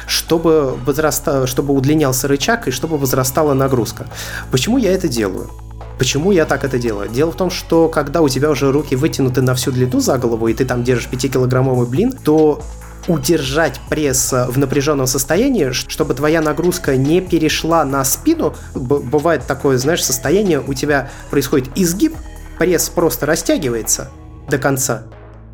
[0.06, 4.06] чтобы, возраста, чтобы удлинялся рычаг и чтобы возрастала нагрузка.
[4.50, 5.50] Почему я это делаю?
[5.98, 7.08] Почему я так это делаю?
[7.08, 10.48] Дело в том, что когда у тебя уже руки вытянуты на всю длину за голову,
[10.48, 12.62] и ты там держишь 5-килограммовый блин, то
[13.08, 18.54] удержать пресс в напряженном состоянии, чтобы твоя нагрузка не перешла на спину.
[18.74, 22.14] Бывает такое, знаешь, состояние, у тебя происходит изгиб,
[22.58, 24.10] пресс просто растягивается
[24.48, 25.04] до конца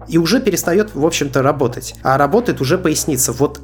[0.08, 1.94] и уже перестает, в общем-то, работать.
[2.02, 3.32] А работает уже поясница.
[3.32, 3.60] Вот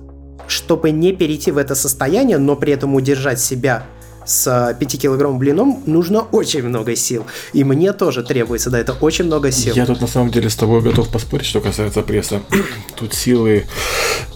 [0.47, 3.85] чтобы не перейти в это состояние, но при этом удержать себя
[4.29, 7.27] с 5-килограммовым блином нужно очень много сил.
[7.53, 9.75] И мне тоже требуется, да, это очень много сил.
[9.75, 12.41] Я тут на самом деле с тобой готов поспорить, что касается пресса.
[12.97, 13.67] тут силы...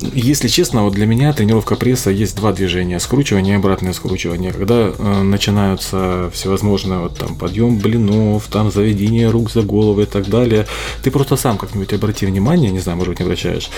[0.00, 2.98] Если честно, вот для меня тренировка пресса есть два движения.
[2.98, 4.52] Скручивание и обратное скручивание.
[4.52, 10.28] Когда э, начинаются всевозможные вот там подъем блинов, там заведение рук за голову и так
[10.28, 10.66] далее,
[11.02, 13.70] ты просто сам как-нибудь обрати внимание, не знаю, может быть, не обращаешь,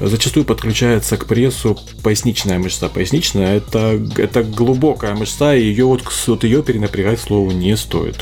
[0.00, 2.88] зачастую подключается к прессу поясничная мышца.
[2.88, 8.16] Поясничная это, это глубокая мышца, ее вот, вот ее перенапрягать, слову, не стоит.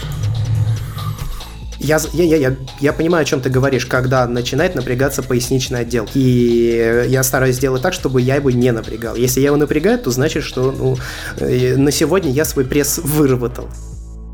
[1.80, 6.06] Я, я, я, я, я понимаю, о чем ты говоришь, когда начинает напрягаться поясничный отдел.
[6.14, 9.16] И я стараюсь сделать так, чтобы я его не напрягал.
[9.16, 10.98] Если я его напрягаю, то значит, что ну,
[11.38, 13.66] э, на сегодня я свой пресс выработал.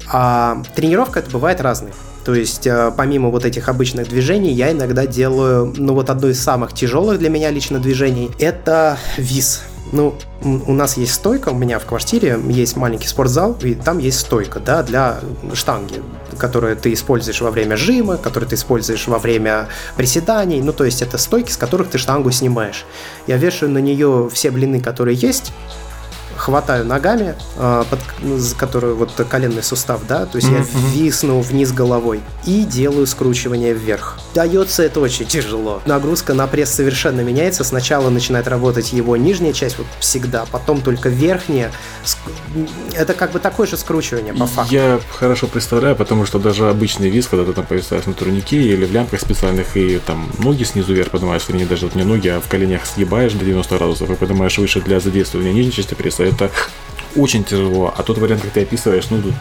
[0.08, 1.92] А тренировка это бывает разной.
[2.24, 6.40] То есть, э, помимо вот этих обычных движений, я иногда делаю, ну вот одно из
[6.40, 9.62] самых тяжелых для меня лично движений, это виз.
[9.92, 14.18] Ну, у нас есть стойка, у меня в квартире есть маленький спортзал, и там есть
[14.18, 15.20] стойка, да, для
[15.54, 16.02] штанги,
[16.38, 21.02] которую ты используешь во время жима, которую ты используешь во время приседаний, ну, то есть
[21.02, 22.84] это стойки, с которых ты штангу снимаешь.
[23.26, 25.52] Я вешаю на нее все блины, которые есть,
[26.36, 28.00] хватаю ногами, э, под,
[28.56, 30.94] которую вот коленный сустав, да, то есть mm-hmm.
[30.94, 34.18] я висну вниз головой и делаю скручивание вверх.
[34.34, 35.82] Дается это очень тяжело.
[35.86, 37.64] Нагрузка на пресс совершенно меняется.
[37.64, 41.72] Сначала начинает работать его нижняя часть, вот всегда, потом только верхняя.
[42.94, 44.74] Это как бы такое же скручивание по факту.
[44.74, 48.84] Я хорошо представляю, потому что даже обычный виз, когда ты там повисаешь на турнике или
[48.84, 52.40] в лямках специальных и там ноги снизу вверх поднимаешь, вернее даже вот не ноги, а
[52.40, 56.50] в коленях съебаешь до 90 градусов и поднимаешь выше для задействования нижней части пресса, это
[57.16, 57.92] очень тяжело.
[57.96, 59.34] А тот вариант, как ты описываешь, ну, тут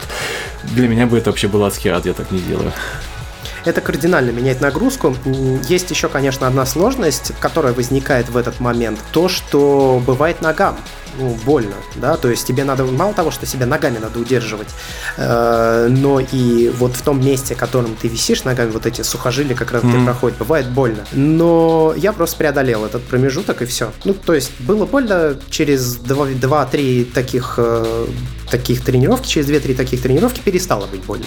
[0.64, 2.72] для меня бы это вообще был адский ад, я так не делаю.
[3.66, 5.16] Это кардинально меняет нагрузку.
[5.68, 9.00] Есть еще, конечно, одна сложность, которая возникает в этот момент.
[9.12, 10.78] То, что бывает ногам
[11.18, 14.68] ну, больно, да, то есть тебе надо, мало того, что себя ногами надо удерживать,
[15.18, 19.56] э, но и вот в том месте, в котором ты висишь ногами, вот эти сухожилия
[19.56, 20.06] как раз mm-hmm.
[20.06, 21.06] проходят, бывает больно.
[21.14, 23.92] Но я просто преодолел этот промежуток и все.
[24.04, 28.08] Ну, то есть было больно через 2-3 таких, э,
[28.50, 31.26] таких тренировки, через 2-3 таких тренировки перестало быть больно.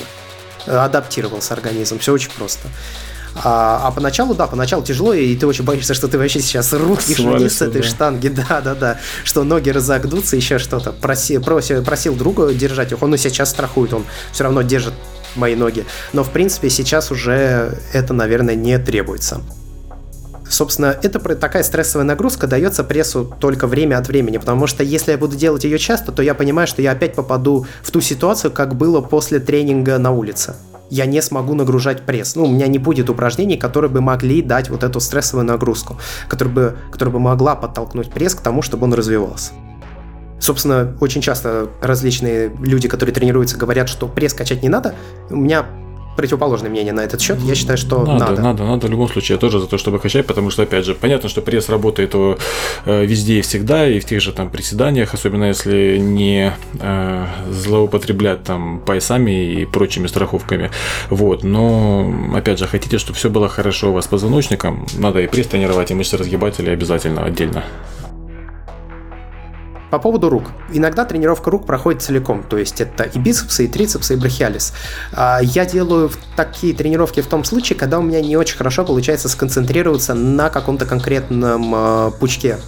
[0.66, 2.68] Э, адаптировался организм, все очень просто.
[3.44, 7.18] А, а поначалу, да, поначалу тяжело, и ты очень боишься, что ты вообще сейчас рухнешь
[7.18, 7.88] вниз с этой да.
[7.88, 10.92] штанги, да, да, да, что ноги разогнутся, еще что-то.
[10.92, 14.94] Проси, просил, просил друга держать их, он и сейчас страхует, он все равно держит
[15.36, 15.84] мои ноги.
[16.12, 19.40] Но, в принципе, сейчас уже это, наверное, не требуется.
[20.49, 25.18] Собственно, это такая стрессовая нагрузка дается прессу только время от времени, потому что если я
[25.18, 28.74] буду делать ее часто, то я понимаю, что я опять попаду в ту ситуацию, как
[28.74, 30.55] было после тренинга на улице
[30.90, 32.34] я не смогу нагружать пресс.
[32.34, 36.55] Ну, у меня не будет упражнений, которые бы могли дать вот эту стрессовую нагрузку, которая
[36.55, 39.53] бы, которая бы могла подтолкнуть пресс к тому, чтобы он развивался.
[40.40, 44.94] Собственно, очень часто различные люди, которые тренируются, говорят, что пресс качать не надо.
[45.30, 45.66] У меня
[46.19, 47.39] противоположное мнение на этот счет.
[47.45, 48.25] Я считаю, что надо.
[48.25, 49.37] Надо, надо, надо в любом случае.
[49.37, 52.37] Я тоже за то, чтобы качать, потому что, опять же, понятно, что пресс работает э,
[53.07, 58.81] везде и всегда, и в тех же там приседаниях, особенно если не э, злоупотреблять там
[58.81, 60.73] поясами и прочими страховками.
[61.09, 61.45] Вот.
[61.45, 65.47] Но, опять же, хотите, чтобы все было хорошо у вас с позвоночником, надо и пресс
[65.47, 67.62] тренировать, и мышцы разгибателя обязательно отдельно.
[69.91, 70.45] По поводу рук.
[70.70, 74.74] Иногда тренировка рук проходит целиком, то есть это и бицепсы, и трицепсы, и брахиалис.
[75.12, 79.28] А, я делаю такие тренировки в том случае, когда у меня не очень хорошо получается
[79.28, 82.59] сконцентрироваться на каком-то конкретном а, пучке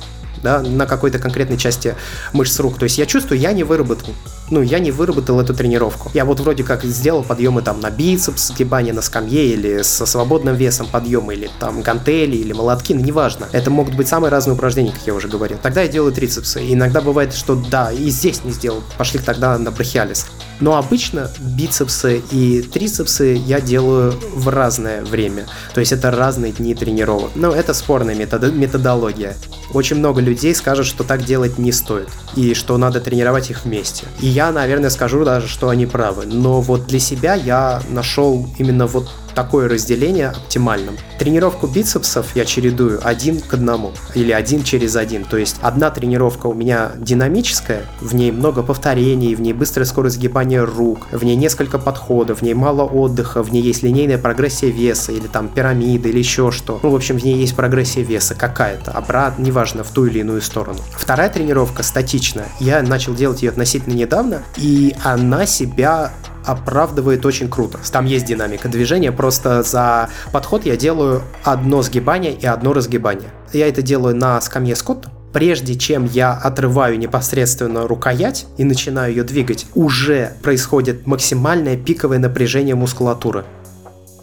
[0.43, 1.95] да, на какой-то конкретной части
[2.33, 2.79] мышц рук.
[2.79, 4.15] То есть я чувствую, я не выработал,
[4.51, 6.11] ну, я не выработал эту тренировку.
[6.15, 10.57] Я вот вроде как сделал подъемы там на бицепс, сгибание на скамье или со свободным
[10.57, 13.47] весом подъемы, или там гантели, или молотки, ну, неважно.
[13.53, 15.59] Это могут быть самые разные упражнения, как я уже говорил.
[15.63, 16.63] Тогда я делаю трицепсы.
[16.65, 20.27] И иногда бывает, что да, и здесь не сделал, пошли тогда на брахиалис.
[20.61, 25.47] Но обычно бицепсы и трицепсы я делаю в разное время.
[25.75, 27.31] То есть это разные дни тренировок.
[27.35, 29.37] Но это спорная метод- методология.
[29.73, 32.09] Очень много людей скажут, что так делать не стоит.
[32.37, 34.07] И что надо тренировать их вместе.
[34.21, 36.27] И я, наверное, скажу даже, что они правы.
[36.27, 39.11] Но вот для себя я нашел именно вот
[39.41, 40.99] такое разделение оптимальным.
[41.19, 45.25] Тренировку бицепсов я чередую один к одному или один через один.
[45.25, 50.17] То есть одна тренировка у меня динамическая, в ней много повторений, в ней быстрая скорость
[50.17, 54.69] сгибания рук, в ней несколько подходов, в ней мало отдыха, в ней есть линейная прогрессия
[54.69, 56.79] веса или там пирамида или еще что.
[56.83, 60.43] Ну, в общем, в ней есть прогрессия веса какая-то, обратно, неважно, в ту или иную
[60.43, 60.81] сторону.
[60.93, 62.49] Вторая тренировка статичная.
[62.61, 66.13] Я начал делать ее относительно недавно, и она себя
[66.51, 67.79] оправдывает очень круто.
[67.91, 73.31] Там есть динамика движения, просто за подход я делаю одно сгибание и одно разгибание.
[73.53, 79.25] Я это делаю на скамье Скотта, прежде чем я отрываю непосредственно рукоять и начинаю ее
[79.25, 83.45] двигать, уже происходит максимальное пиковое напряжение мускулатуры.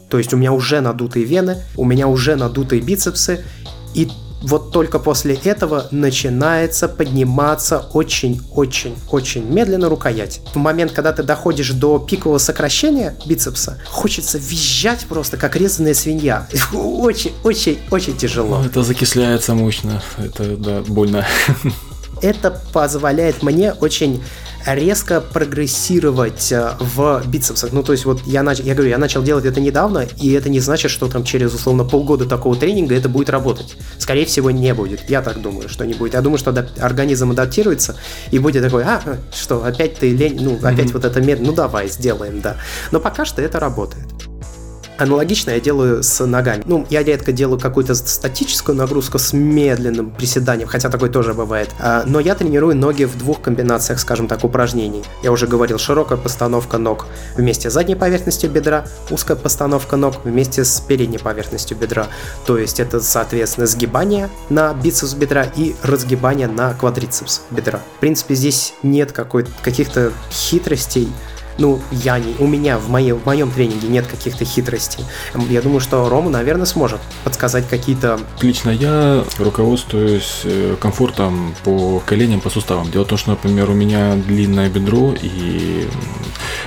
[0.10, 3.44] То есть у меня уже надутые вены, у меня уже надутые бицепсы,
[3.94, 4.10] и
[4.42, 10.42] вот только после этого начинается подниматься очень-очень-очень медленно рукоять.
[10.54, 16.48] В момент, когда ты доходишь до пикового сокращения бицепса, хочется визжать просто, как резаная свинья.
[16.74, 18.60] Очень-очень-очень тяжело.
[18.60, 21.26] Ну, это закисляется мощно, это, да, больно.
[22.22, 24.24] Это позволяет мне очень
[24.76, 27.72] резко прогрессировать э, в бицепсах.
[27.72, 28.60] Ну, то есть вот я, нач...
[28.60, 31.84] я говорю, я начал делать это недавно, и это не значит, что там через, условно,
[31.84, 33.78] полгода такого тренинга это будет работать.
[33.98, 35.10] Скорее всего, не будет.
[35.10, 36.14] Я так думаю, что не будет.
[36.14, 37.96] Я думаю, что организм адаптируется
[38.32, 39.02] и будет такой, а,
[39.34, 40.94] что, опять ты лень, ну, опять mm-hmm.
[40.94, 42.58] вот это медленно, ну, давай, сделаем, да.
[42.92, 44.08] Но пока что это работает.
[44.98, 46.64] Аналогично я делаю с ногами.
[46.66, 51.70] Ну, я редко делаю какую-то статическую нагрузку с медленным приседанием, хотя такое тоже бывает.
[51.80, 55.04] А, но я тренирую ноги в двух комбинациях, скажем так, упражнений.
[55.24, 60.66] Я уже говорил, широкая постановка ног вместе с задней поверхностью бедра, узкая постановка ног вместе
[60.66, 62.08] с передней поверхностью бедра.
[62.46, 67.80] То есть это, соответственно, сгибание на бицепс бедра и разгибание на квадрицепс бедра.
[67.98, 71.10] В принципе, здесь нет каких-то хитростей,
[71.58, 75.04] ну, я не, у меня в, моей, в моем тренинге нет каких-то хитростей.
[75.50, 78.20] Я думаю, что Рома, наверное, сможет подсказать какие-то...
[78.42, 82.90] Лично я руководствуюсь э, комфортом по коленям, по суставам.
[82.92, 85.88] Дело в том, что, например, у меня длинное бедро, и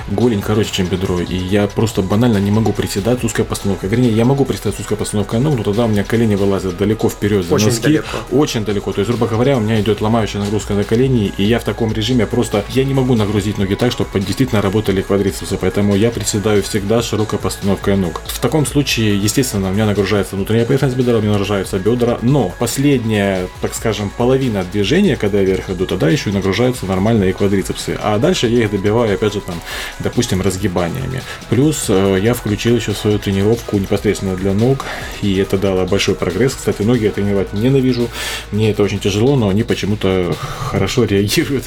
[0.09, 3.89] голень короче, чем бедро, и я просто банально не могу приседать с узкой постановкой.
[3.89, 7.09] Вернее, я могу приседать с узкой постановкой ног, но тогда у меня колени вылазят далеко
[7.09, 7.83] вперед за очень носки.
[7.83, 8.07] Далеко.
[8.31, 8.91] Очень далеко.
[8.91, 11.93] То есть, грубо говоря, у меня идет ломающая нагрузка на колени, и я в таком
[11.93, 16.63] режиме просто, я не могу нагрузить ноги так, чтобы действительно работали квадрицепсы, поэтому я приседаю
[16.63, 18.19] всегда широкой постановкой ног.
[18.25, 22.51] В таком случае, естественно, у меня нагружается внутренняя поверхность бедра, у меня нагружаются бедра, но
[22.57, 27.95] последняя, так скажем, половина движения, когда я вверх иду, тогда еще и нагружаются нормальные квадрицепсы.
[28.01, 29.53] А дальше я их добиваю, опять же, там,
[29.99, 31.21] допустим, разгибаниями.
[31.51, 34.85] Плюс э, я включил еще свою тренировку непосредственно для ног,
[35.21, 36.55] и это дало большой прогресс.
[36.55, 38.09] Кстати, ноги я тренировать ненавижу,
[38.51, 41.65] мне это очень тяжело, но они почему-то хорошо реагируют.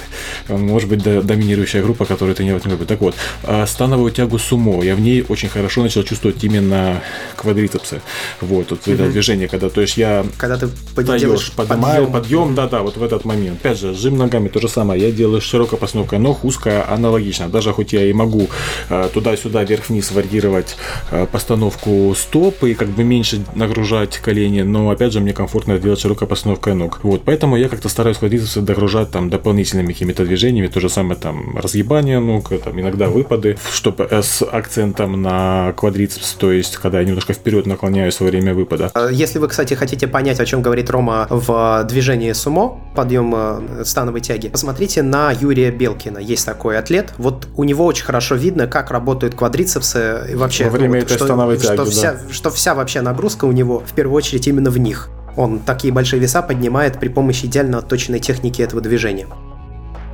[0.48, 2.88] Может быть, доминирующая группа, которая тренировать не любит.
[2.88, 7.02] Так вот, а становую тягу сумо, я в ней очень хорошо начал чувствовать именно
[7.36, 8.00] квадрицепсы.
[8.40, 8.94] Вот, вот mm-hmm.
[8.94, 10.24] это движение, когда, то есть я...
[10.38, 13.58] Когда ты даешь, поднимаю, подъем, подъем, да-да, вот в этот момент.
[13.60, 15.00] Опять же, жим ногами то же самое.
[15.00, 17.48] Я делаю широкой постановкой ног, узкая аналогично.
[17.48, 18.48] Даже хоть я и могу
[18.88, 20.76] э, туда-сюда, вверх-вниз варьировать
[21.10, 26.00] э, постановку стоп и как бы меньше нагружать колени, но опять же мне комфортно делать
[26.00, 27.00] широкой постановкой ног.
[27.02, 31.56] Вот, поэтому я как-то стараюсь квадрицепсы догружать там дополнительными какими-то движениями, то же самое там
[31.58, 37.04] разъебание ног, там иногда выпады, чтобы э, с акцентом на квадрицепс, то есть когда я
[37.04, 38.90] немножко вперед наклоняюсь во время выпада.
[38.94, 43.84] А если вы, кстати, хотите понять, о чем говорит Рома в движении сумо, подъем э,
[43.84, 46.18] становой тяги, посмотрите на Юрия Белкина.
[46.18, 47.12] Есть такой атлет.
[47.18, 50.64] Вот у него очень хорошо видно, как работают квадрицепсы и вообще...
[50.64, 51.90] Во время вот, этой что, становой тяги, что, да.
[51.90, 55.08] вся, что вся вообще нагрузка у него в первую очередь именно в них.
[55.36, 59.26] Он такие большие веса поднимает при помощи идеально отточенной техники этого движения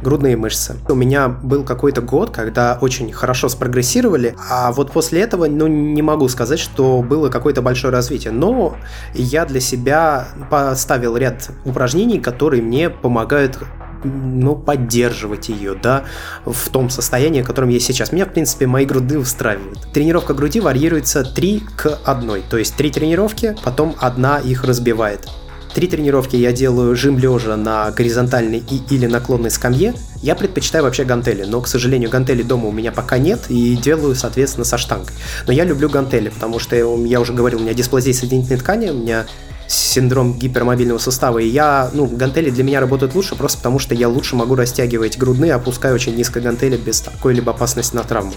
[0.02, 0.76] грудные мышцы.
[0.88, 6.02] У меня был какой-то год, когда очень хорошо спрогрессировали, а вот после этого, ну, не
[6.02, 8.76] могу сказать, что было какое-то большое развитие, но
[9.14, 13.58] я для себя поставил ряд упражнений, которые мне помогают
[14.04, 16.04] ну, поддерживать ее, да,
[16.44, 18.12] в том состоянии, в котором я сейчас.
[18.12, 19.92] Меня, в принципе, мои груды устраивают.
[19.92, 25.28] Тренировка груди варьируется 3 к 1, то есть 3 тренировки, потом одна их разбивает.
[25.74, 29.94] Три тренировки я делаю жим лежа на горизонтальной и или наклонной скамье.
[30.20, 34.16] Я предпочитаю вообще гантели, но, к сожалению, гантели дома у меня пока нет и делаю,
[34.16, 35.14] соответственно, со штангой.
[35.46, 38.94] Но я люблю гантели, потому что я уже говорил, у меня дисплазия соединительной ткани, у
[38.94, 39.26] меня
[39.68, 44.08] синдром гипермобильного сустава, и я, ну, гантели для меня работают лучше, просто потому что я
[44.08, 48.34] лучше могу растягивать грудные, опускаю очень низко гантели без какой-либо опасности на травму.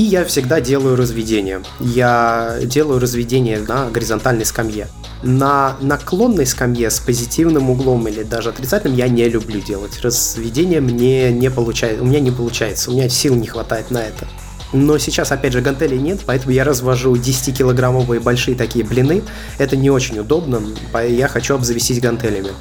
[0.00, 1.60] И я всегда делаю разведение.
[1.78, 4.88] Я делаю разведение на горизонтальной скамье.
[5.22, 10.00] На наклонной скамье с позитивным углом или даже отрицательным я не люблю делать.
[10.00, 14.26] Разведение мне не получается, у меня не получается, у меня сил не хватает на это.
[14.72, 19.22] Но сейчас, опять же, гантелей нет, поэтому я развожу 10-килограммовые большие такие блины.
[19.58, 20.62] Это не очень удобно,
[21.06, 22.52] я хочу обзавестись гантелями.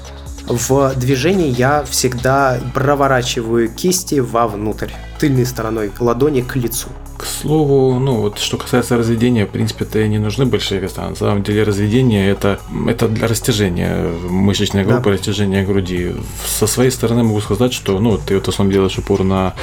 [0.46, 6.90] В движении я всегда проворачиваю кисти вовнутрь, тыльной стороной ладони к лицу.
[7.20, 11.02] К слову, ну вот что касается разведения, в принципе-то не нужны большие веса.
[11.02, 15.12] На самом деле разведение это, это для растяжения мышечной группы, да.
[15.12, 16.16] растяжения груди.
[16.46, 19.54] Со своей стороны могу сказать, что ну ты вот в основном делаешь упор на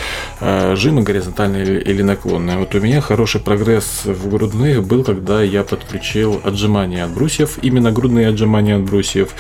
[0.41, 2.59] э, жимы горизонтальные или, или наклонные.
[2.59, 7.91] Вот у меня хороший прогресс в грудных был, когда я подключил отжимания от брусьев, именно
[7.91, 9.31] грудные отжимания от брусьев,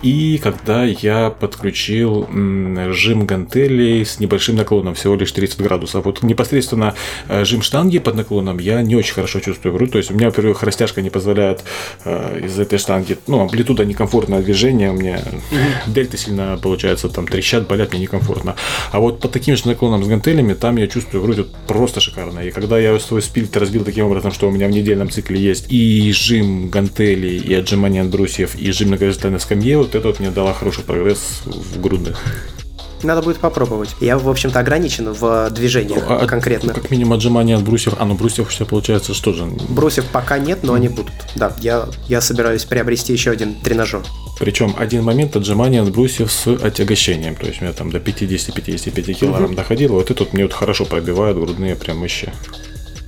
[0.00, 6.04] и когда я подключил м, жим гантелей с небольшим наклоном, всего лишь 30 градусов.
[6.04, 6.94] Вот непосредственно
[7.28, 9.92] э, жим штанги под наклоном я не очень хорошо чувствую грудь.
[9.92, 11.64] То есть у меня, во-первых, растяжка не позволяет
[12.04, 15.22] э, из этой штанги, ну, амплитуда некомфортное движение, у меня
[15.86, 18.56] дельты сильно, получается, там трещат, болят, мне некомфортно.
[18.92, 22.40] А вот под таким же наклоном с гантелями, там я чувствую грудь вот просто шикарно.
[22.40, 25.72] И когда я свой спильт разбил таким образом, что у меня в недельном цикле есть
[25.72, 30.20] и жим гантелей, и отжимание от брусьев, и жим на горизонтальной скамье, вот это вот
[30.20, 32.22] мне дало хороший прогресс в грудных.
[33.04, 33.94] Надо будет попробовать.
[34.00, 36.72] Я, в общем-то, ограничен в движениях ну, а, конкретно.
[36.72, 37.94] Как минимум отжимания от брусьев.
[37.98, 39.44] А, ну брусьев все получается что же?
[39.68, 41.12] Брусьев пока нет, но они будут.
[41.34, 44.02] Да, я, я собираюсь приобрести еще один тренажер.
[44.38, 47.36] Причем один момент отжимания от брусьев с отягощением.
[47.36, 49.54] То есть у меня там до 50-55 килограмм mm-hmm.
[49.54, 49.92] доходило.
[49.94, 52.32] Вот это вот мне вот хорошо пробивают грудные прям мышцы.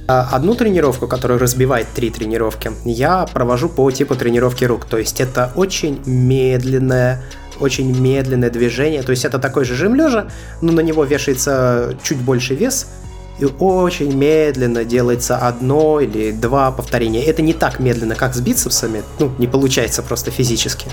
[0.08, 4.84] А, одну тренировку, которая разбивает три тренировки, я провожу по типу тренировки рук.
[4.84, 7.24] То есть это очень медленная
[7.60, 9.02] очень медленное движение.
[9.02, 10.28] То есть это такой же жим лежа,
[10.62, 12.88] но на него вешается чуть больше вес,
[13.38, 17.24] и очень медленно делается одно или два повторения.
[17.24, 20.88] Это не так медленно, как с бицепсами, ну, не получается просто физически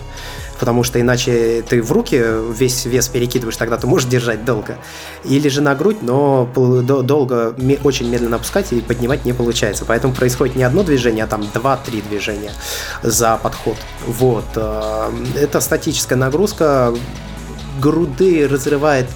[0.63, 2.23] потому что иначе ты в руки
[2.57, 4.77] весь вес перекидываешь, тогда ты можешь держать долго.
[5.25, 9.83] Или же на грудь, но долго, очень медленно опускать и поднимать не получается.
[9.85, 12.51] Поэтому происходит не одно движение, а там 2-3 движения
[13.01, 13.75] за подход.
[14.07, 14.45] Вот.
[14.55, 16.93] Э, это статическая нагрузка.
[17.81, 19.07] Груды разрывает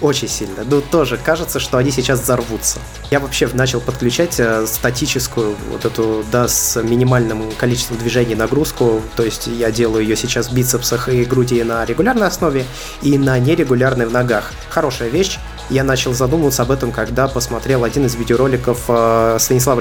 [0.00, 0.64] Очень сильно.
[0.64, 2.78] Ну, тоже кажется, что они сейчас взорвутся.
[3.10, 9.02] Я вообще начал подключать э, статическую вот эту, да, с минимальным количеством движений нагрузку.
[9.16, 12.64] То есть я делаю ее сейчас в бицепсах и груди на регулярной основе
[13.02, 14.52] и на нерегулярной в ногах.
[14.70, 15.38] Хорошая вещь.
[15.68, 19.80] Я начал задумываться об этом, когда посмотрел один из видеороликов э, Станислава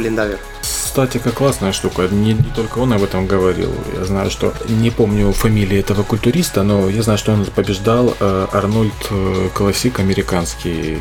[0.90, 2.08] Статика классная штука.
[2.10, 3.72] Не, не только он об этом говорил.
[3.96, 8.48] Я знаю, что не помню фамилии этого культуриста, но я знаю, что он побеждал э,
[8.52, 10.98] Арнольд э, Классик, американский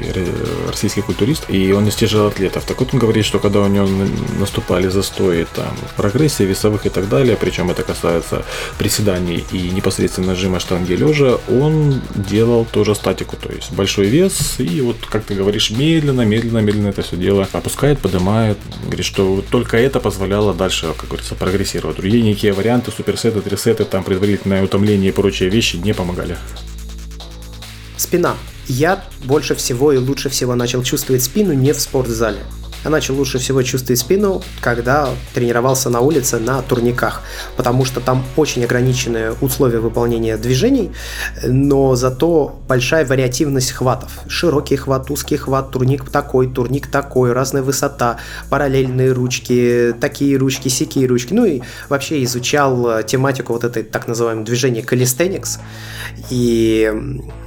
[0.68, 2.64] российский культурист, и он из тяжелоатлетов.
[2.64, 3.88] Так вот он говорит, что когда у него
[4.38, 8.44] наступали застои там в прогрессии весовых и так далее, причем это касается
[8.76, 14.82] приседаний и непосредственно нажима штанги лежа, он делал тоже статику, то есть большой вес, и
[14.82, 18.58] вот, как ты говоришь, медленно, медленно, медленно это все дело опускает, поднимает.
[18.84, 21.96] Говорит, что только это позволяло дальше, как говорится, прогрессировать.
[21.96, 26.36] Другие некие варианты, суперсеты, трисеты, там предварительное утомление и прочие вещи не помогали.
[27.96, 28.36] Спина.
[28.66, 32.40] Я больше всего и лучше всего начал чувствовать спину не в спортзале.
[32.84, 37.22] Я начал лучше всего чувствовать спину, когда тренировался на улице на турниках,
[37.56, 40.92] потому что там очень ограниченные условия выполнения движений,
[41.44, 44.20] но зато большая вариативность хватов.
[44.28, 48.18] Широкий хват, узкий хват, турник такой, турник такой, разная высота,
[48.48, 51.34] параллельные ручки, такие ручки, сякие ручки.
[51.34, 55.58] Ну и вообще изучал тематику вот этой так называемой движения calisthenics,
[56.30, 56.92] и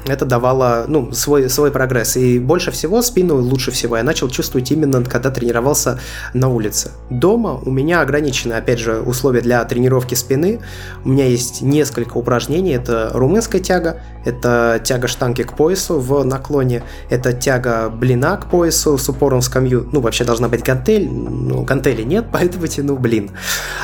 [0.07, 2.17] это давало ну, свой, свой прогресс.
[2.17, 5.99] И больше всего спину, лучше всего я начал чувствовать именно когда тренировался
[6.33, 6.91] на улице.
[7.09, 10.61] Дома у меня ограничены, опять же, условия для тренировки спины.
[11.03, 12.71] У меня есть несколько упражнений.
[12.71, 18.97] Это румынская тяга, это тяга штанги к поясу в наклоне, это тяга блина к поясу
[18.97, 19.87] с упором в скамью.
[19.91, 23.31] Ну, вообще должна быть гантель, но гантели нет, поэтому тяну блин.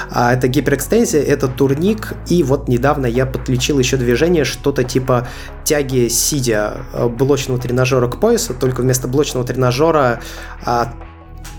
[0.10, 5.28] А это гиперэкстензия, это турник, и вот недавно я подключил еще движение, что-то типа
[5.64, 10.22] тяги сидя э, блочного тренажера к поясу, только вместо блочного тренажера
[10.66, 10.94] а,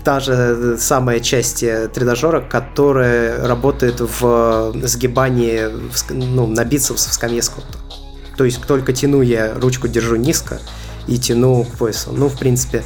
[0.09, 5.67] та же самая часть э, тренажера, которая работает в сгибании
[6.09, 7.77] ну, на бицепс в скамье скотта.
[8.35, 10.61] То есть только тяну я ручку держу низко
[11.09, 12.11] и тяну к поясу.
[12.11, 12.83] Ну, в принципе,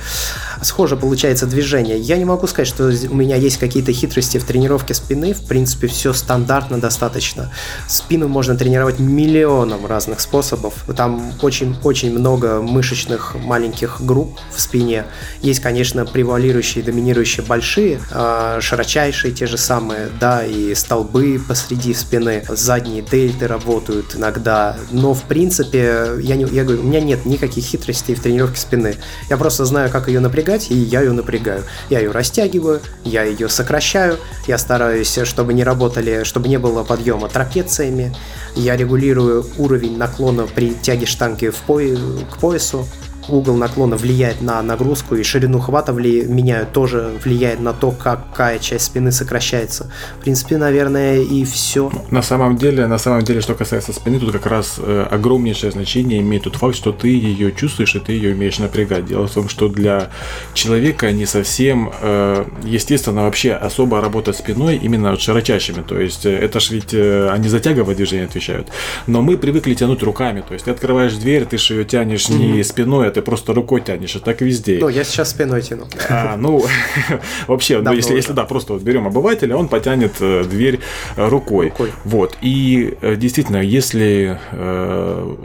[0.62, 2.00] схоже получается движение.
[2.00, 5.34] Я не могу сказать, что у меня есть какие-то хитрости в тренировке спины.
[5.34, 7.52] В принципе, все стандартно достаточно.
[7.88, 10.74] Спину можно тренировать миллионом разных способов.
[10.96, 15.06] Там очень-очень много мышечных маленьких групп в спине.
[15.42, 22.44] Есть, конечно, превалирующие, доминирующие большие, э, широчайшие те же самые, да, и столбы посреди спины.
[22.48, 24.78] Задние дельты работают иногда.
[24.92, 28.96] Но, в принципе, я, не, я говорю, у меня нет никаких хитростей в тренировке спины.
[29.30, 31.64] Я просто знаю, как ее напрягать и я ее напрягаю.
[31.90, 37.30] Я ее растягиваю, я ее сокращаю, я стараюсь, чтобы не работали, чтобы не было подъема
[37.30, 38.16] трапециями,
[38.56, 41.80] я регулирую уровень наклона при тяге штанги в по...
[41.80, 42.88] к поясу,
[43.30, 46.24] угол наклона влияет на нагрузку, и ширину хвата вли...
[46.24, 49.90] меняют тоже влияет на то, какая часть спины сокращается.
[50.20, 51.92] В принципе, наверное, и все.
[52.12, 56.20] На самом деле, на самом деле, что касается спины, тут как раз э, огромнейшее значение
[56.20, 59.06] имеет тот факт, что ты ее чувствуешь и ты ее умеешь напрягать.
[59.06, 60.10] Дело в том, что для
[60.54, 65.84] человека не совсем э, естественно вообще особо работать спиной именно вот широчайшими.
[65.84, 68.68] То есть э, это ж ведь э, они за тяговое движение отвечают.
[69.08, 70.44] Но мы привыкли тянуть руками.
[70.48, 72.54] То есть ты открываешь дверь, ты же ее тянешь mm-hmm.
[72.54, 74.78] не спиной, а ты просто рукой тянешь, и так везде.
[74.80, 75.88] Ну, я сейчас спиной тяну.
[76.10, 76.66] А, ну,
[77.48, 80.80] вообще, ну, если, если да, просто вот берем обывателя, он потянет э, дверь
[81.16, 81.70] э, рукой.
[81.70, 81.92] рукой.
[82.04, 82.38] Вот.
[82.42, 85.36] И э, действительно, если э,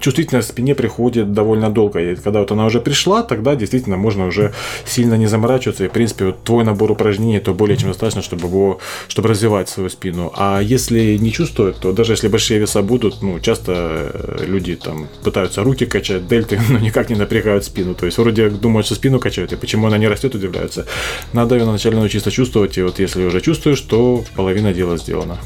[0.00, 4.52] чувствительность спине приходит довольно долго, и когда вот она уже пришла, тогда действительно можно уже
[4.84, 5.84] сильно не заморачиваться.
[5.84, 9.68] И, в принципе, вот твой набор упражнений, то более чем достаточно, чтобы его, чтобы развивать
[9.68, 10.32] свою спину.
[10.36, 15.62] А если не чувствуют, то даже если большие веса будут, ну, часто люди там пытаются
[15.62, 17.94] руки качать, дельты, но никак не напрягают спину.
[17.94, 20.86] То есть вроде думают, что спину качают, и почему она не растет, удивляются.
[21.32, 25.38] Надо ее вначале научиться чувствовать, и вот если уже чувствуешь, то половина дела сделана.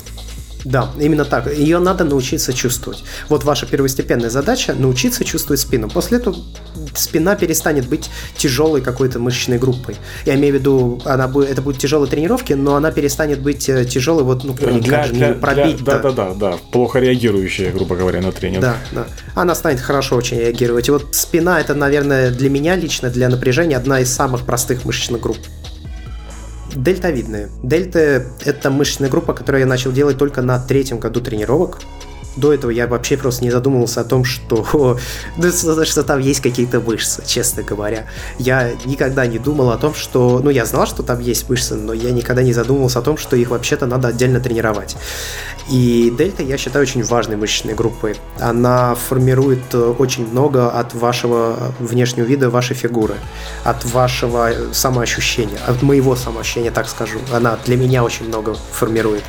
[0.68, 1.50] Да, именно так.
[1.50, 3.02] Ее надо научиться чувствовать.
[3.30, 5.88] Вот ваша первостепенная задача– научиться чувствовать спину.
[5.88, 6.36] После этого
[6.94, 9.96] спина перестанет быть тяжелой какой-то мышечной группой.
[10.26, 13.86] Я имею в виду, она будет, это будет тяжелые тренировки, но она перестанет быть э,
[13.86, 15.76] тяжелой, вот, ну, для, же для, не пробить.
[15.78, 18.60] Для, да, да, да, да, плохо реагирующая, грубо говоря, на тренинг.
[18.60, 19.06] Да, да.
[19.34, 20.88] Она станет хорошо очень реагировать.
[20.88, 25.22] И вот спина– это, наверное, для меня лично, для напряжения, одна из самых простых мышечных
[25.22, 25.38] групп.
[26.74, 27.48] Дельтовидные.
[27.62, 31.78] Дельта– это мышечная группа, которую я начал делать только на третьем году тренировок.
[32.38, 34.98] До этого я вообще просто не задумывался о том, что,
[35.36, 38.06] что там есть какие-то мышцы, честно говоря.
[38.38, 40.40] Я никогда не думал о том, что...
[40.42, 43.36] Ну, я знал, что там есть мышцы, но я никогда не задумывался о том, что
[43.36, 44.96] их вообще-то надо отдельно тренировать.
[45.70, 48.16] И дельта, я считаю, очень важной мышечной группой.
[48.40, 53.16] Она формирует э, очень много от вашего внешнего вида, вашей фигуры,
[53.64, 57.18] от вашего самоощущения, от моего самоощущения, так скажу.
[57.32, 59.24] Она для меня очень много формирует.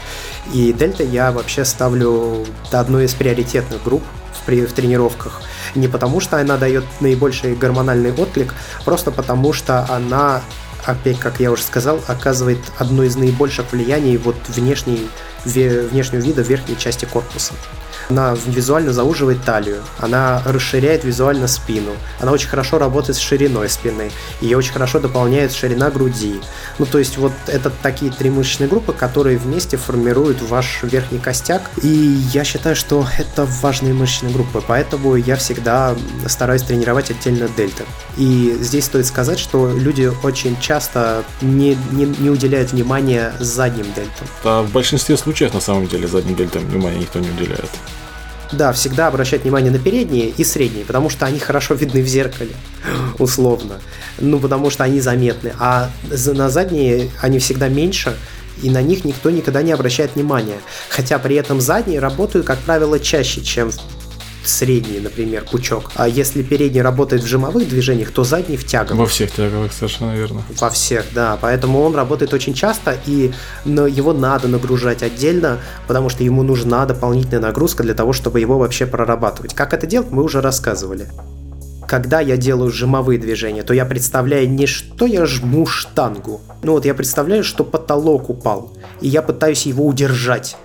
[0.53, 5.41] И дельта я вообще ставлю одной из приоритетных групп в, при, в тренировках.
[5.76, 8.54] Не потому, что она дает наибольший гормональный отклик,
[8.86, 10.41] просто потому, что она
[10.86, 15.10] опять, как я уже сказал, оказывает одно из наибольших влияний вот внешней,
[15.46, 17.54] внешнего вида верхней части корпуса.
[18.10, 24.10] Она визуально зауживает талию, она расширяет визуально спину, она очень хорошо работает с шириной спины,
[24.42, 26.42] ее очень хорошо дополняет ширина груди.
[26.80, 31.62] Ну, то есть вот это такие три мышечные группы, которые вместе формируют ваш верхний костяк,
[31.84, 31.88] и
[32.34, 37.84] я считаю, что это важные мышечные группы, поэтому я всегда стараюсь тренировать отдельно дельты.
[38.18, 44.28] И здесь стоит сказать, что люди очень часто не, не, не уделяют внимания задним дельтам.
[44.44, 47.70] А в большинстве случаев, на самом деле, задним дельтам внимания никто не уделяет.
[48.52, 52.52] Да, всегда обращать внимание на передние и средние, потому что они хорошо видны в зеркале,
[53.20, 53.80] условно.
[54.18, 55.54] Ну, потому что они заметны.
[55.60, 58.18] А на задние они всегда меньше,
[58.64, 60.58] и на них никто никогда не обращает внимания.
[60.90, 63.72] Хотя при этом задние работают, как правило, чаще, чем
[64.50, 65.91] средний, например, пучок.
[65.95, 69.00] А если передний работает в жимовых движениях, то задний в тяговых.
[69.00, 70.41] Во всех тяговых, совершенно верно.
[70.60, 71.38] Во всех, да.
[71.41, 73.32] Поэтому он работает очень часто, и
[73.66, 78.58] но его надо нагружать отдельно, потому что ему нужна дополнительная нагрузка для того, чтобы его
[78.58, 79.54] вообще прорабатывать.
[79.54, 81.08] Как это делать, мы уже рассказывали
[81.89, 86.39] когда я делаю жимовые движения, то я представляю не что я жму штангу.
[86.62, 90.56] Ну вот я представляю, что потолок упал, и я пытаюсь его удержать.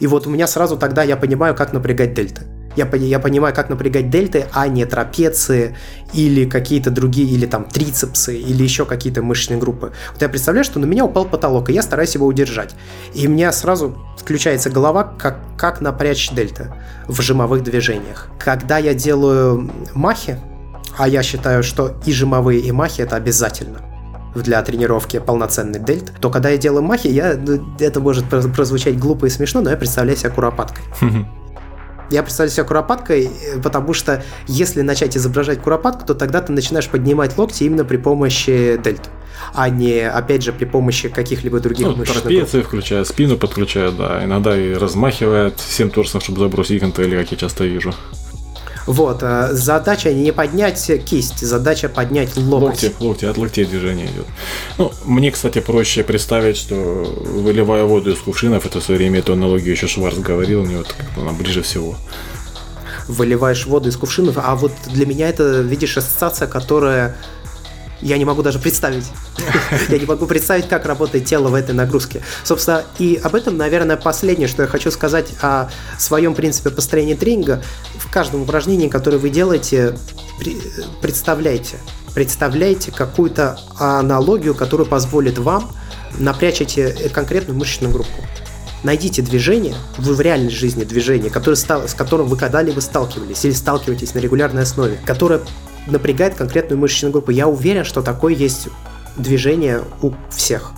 [0.00, 2.44] И вот у меня сразу тогда я понимаю, как напрягать дельта.
[2.76, 5.76] Я, я понимаю, как напрягать дельты, а не трапеции
[6.12, 9.92] или какие-то другие, или там трицепсы, или еще какие-то мышечные группы.
[10.12, 12.74] Вот я представляю, что на меня упал потолок, и я стараюсь его удержать.
[13.14, 16.72] И у меня сразу включается голова, как, как напрячь дельты
[17.08, 18.28] в жимовых движениях.
[18.38, 20.38] Когда я делаю махи,
[20.96, 23.80] а я считаю, что и жимовые, и махи это обязательно
[24.34, 29.26] для тренировки полноценный дельт, то когда я делаю махи, я, ну, это может прозвучать глупо
[29.26, 30.84] и смешно, но я представляю себя куропаткой.
[32.12, 36.88] Я представляю себя куропаткой, э, потому что если начать изображать куропатку, то тогда ты начинаешь
[36.88, 39.08] поднимать локти именно при помощи дельт,
[39.54, 42.12] а не, опять же, при помощи каких-либо других ну, мышц.
[42.12, 47.36] Трапеции, включая спину, подключая, да, иногда и размахивает всем торсом, чтобы забросить гантели, как я
[47.38, 47.94] часто вижу.
[48.86, 52.82] Вот, э, задача не поднять кисть, задача поднять локоть.
[52.82, 54.26] Локти, локти, от локтей движение идет.
[54.78, 59.34] Ну, мне, кстати, проще представить, что выливая воду из кувшинов, это в свое время эту
[59.34, 61.96] аналогию еще Шварц говорил, мне вот как-то она ближе всего
[63.08, 67.16] выливаешь воду из кувшинов, а вот для меня это, видишь, ассоциация, которая
[68.02, 69.04] я не могу даже представить.
[69.88, 72.20] Я не могу представить, как работает тело в этой нагрузке.
[72.44, 77.62] Собственно, и об этом, наверное, последнее, что я хочу сказать о своем принципе построения тренинга.
[77.98, 79.96] В каждом упражнении, которое вы делаете,
[81.00, 81.76] представляйте,
[82.14, 85.72] представляйте какую-то аналогию, которая позволит вам
[86.18, 88.10] напрячь эти конкретную мышечную группу.
[88.82, 94.18] Найдите движение, в реальной жизни движение, которое, с которым вы когда-либо сталкивались или сталкиваетесь на
[94.18, 95.40] регулярной основе, которое
[95.86, 97.30] напрягает конкретную мышечную группу.
[97.30, 98.68] Я уверен, что такое есть
[99.16, 100.72] движение у всех.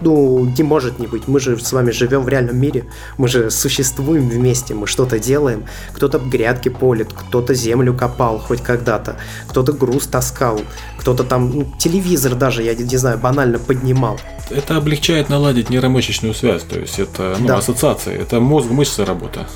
[0.00, 1.26] Ну, не может не быть.
[1.26, 2.84] Мы же с вами живем в реальном мире.
[3.16, 5.64] Мы же существуем вместе, мы что-то делаем.
[5.92, 9.16] Кто-то грядки полит, кто-то землю копал хоть когда-то,
[9.48, 10.60] кто-то груз таскал,
[10.98, 14.20] кто-то там ну, телевизор даже, я не знаю, банально поднимал.
[14.50, 17.58] Это облегчает наладить нейромышечную связь, то есть это ну, да.
[17.58, 19.46] ассоциация, это мозг-мышцы работа.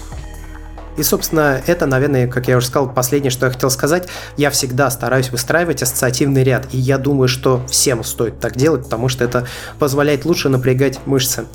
[0.97, 4.09] И, собственно, это, наверное, как я уже сказал, последнее, что я хотел сказать.
[4.37, 6.67] Я всегда стараюсь выстраивать ассоциативный ряд.
[6.73, 9.47] И я думаю, что всем стоит так делать, потому что это
[9.79, 11.47] позволяет лучше напрягать мышцы.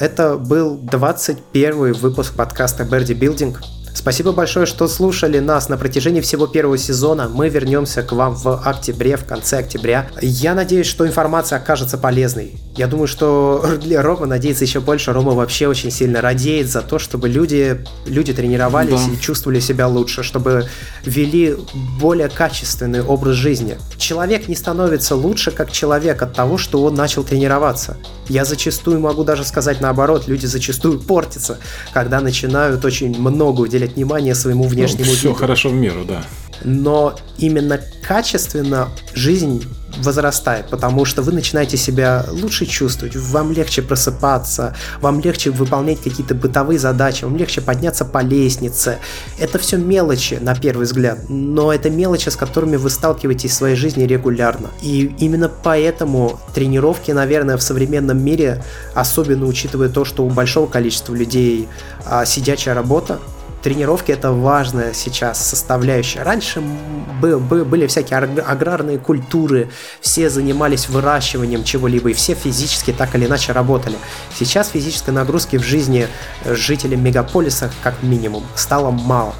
[0.00, 3.60] Это был 21 выпуск подкаста Берди Билдинг.
[3.94, 7.28] Спасибо большое, что слушали нас на протяжении всего первого сезона.
[7.28, 10.08] Мы вернемся к вам в октябре, в конце октября.
[10.20, 12.58] Я надеюсь, что информация окажется полезной.
[12.76, 15.12] Я думаю, что Рома надеется еще больше.
[15.12, 19.12] Рома вообще очень сильно радеет за то, чтобы люди, люди тренировались да.
[19.12, 20.68] и чувствовали себя лучше, чтобы
[21.04, 21.56] вели
[22.00, 23.78] более качественный образ жизни.
[23.96, 27.96] Человек не становится лучше как человек от того, что он начал тренироваться.
[28.28, 31.58] Я зачастую могу даже сказать наоборот, люди зачастую портятся,
[31.92, 35.34] когда начинают очень много уделять внимание своему внешнему ну, все виду.
[35.34, 36.24] хорошо в меру, да.
[36.64, 39.64] Но именно качественно жизнь
[39.98, 46.34] возрастает, потому что вы начинаете себя лучше чувствовать, вам легче просыпаться, вам легче выполнять какие-то
[46.34, 48.98] бытовые задачи, вам легче подняться по лестнице.
[49.38, 53.76] Это все мелочи, на первый взгляд, но это мелочи, с которыми вы сталкиваетесь в своей
[53.76, 54.70] жизни регулярно.
[54.82, 58.62] И именно поэтому тренировки, наверное, в современном мире,
[58.94, 61.68] особенно учитывая то, что у большого количества людей
[62.04, 63.20] а, сидячая работа,
[63.64, 66.22] тренировки это важная сейчас составляющая.
[66.22, 69.70] Раньше были всякие аграрные культуры,
[70.02, 73.96] все занимались выращиванием чего-либо, и все физически так или иначе работали.
[74.38, 76.08] Сейчас физической нагрузки в жизни
[76.44, 79.34] жителей мегаполиса, как минимум, стало мало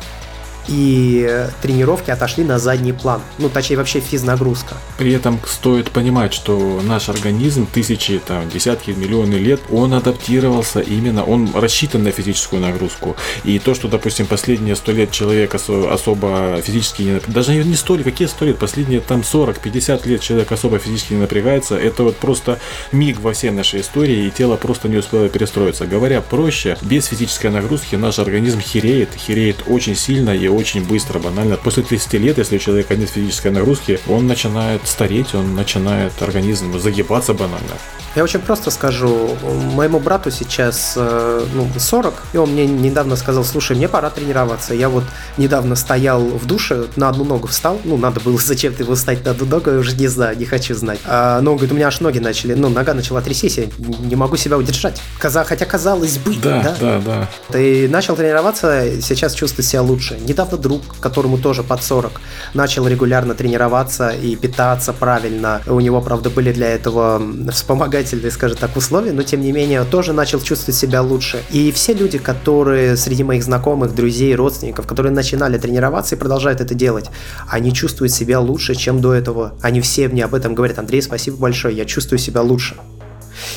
[0.69, 3.21] и тренировки отошли на задний план.
[3.39, 4.77] Ну, точнее, вообще физнагрузка.
[4.99, 11.25] При этом стоит понимать, что наш организм тысячи, там, десятки, миллионы лет, он адаптировался именно,
[11.25, 13.17] он рассчитан на физическую нагрузку.
[13.45, 17.97] И то, что, допустим, последние сто лет человек осо- особо физически не даже не сто
[17.97, 22.17] лет, какие сто лет, последние там 40-50 лет человек особо физически не напрягается, это вот
[22.17, 22.59] просто
[22.93, 25.87] миг во всей нашей истории, и тело просто не успело перестроиться.
[25.87, 31.57] Говоря проще, без физической нагрузки наш организм хереет, хереет очень сильно, и очень быстро, банально.
[31.57, 36.79] После 30 лет, если у человека нет физической нагрузки, он начинает стареть, он начинает организм
[36.79, 37.75] загибаться банально.
[38.17, 39.37] Я очень просто скажу,
[39.75, 44.73] моему брату сейчас э, ну, 40, и он мне недавно сказал, слушай, мне пора тренироваться.
[44.73, 45.03] Я вот
[45.37, 49.33] недавно стоял в душе, на одну ногу встал, ну, надо было зачем-то его встать на
[49.33, 51.01] одну ногу, я уже не знаю, не хочу знать.
[51.07, 54.15] А, но он говорит, у меня аж ноги начали, ну, нога начала трястись, я не
[54.15, 55.03] могу себя удержать.
[55.19, 57.29] Хотя казалось бы, да, да, да, да.
[57.49, 60.19] Ты начал тренироваться, сейчас чувствует себя лучше.
[60.21, 62.21] Недавно друг, которому тоже под 40,
[62.55, 65.61] начал регулярно тренироваться и питаться правильно.
[65.67, 70.13] У него, правда, были для этого вспомогательные скажем так, условия, но тем не менее тоже
[70.13, 71.43] начал чувствовать себя лучше.
[71.51, 76.75] И все люди, которые среди моих знакомых, друзей, родственников, которые начинали тренироваться и продолжают это
[76.75, 77.11] делать,
[77.49, 79.55] они чувствуют себя лучше, чем до этого.
[79.63, 82.77] Они все мне об этом говорят, Андрей, спасибо большое, я чувствую себя лучше.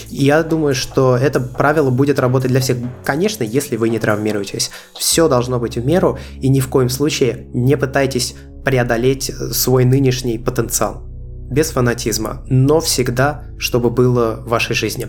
[0.09, 2.77] Я думаю, что это правило будет работать для всех.
[3.03, 4.71] Конечно, если вы не травмируетесь.
[4.97, 10.37] Все должно быть в меру, и ни в коем случае не пытайтесь преодолеть свой нынешний
[10.37, 11.03] потенциал
[11.49, 15.07] без фанатизма, но всегда, чтобы было в вашей жизни.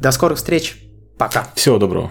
[0.00, 0.76] До скорых встреч.
[1.18, 1.48] Пока.
[1.54, 2.10] Всего доброго.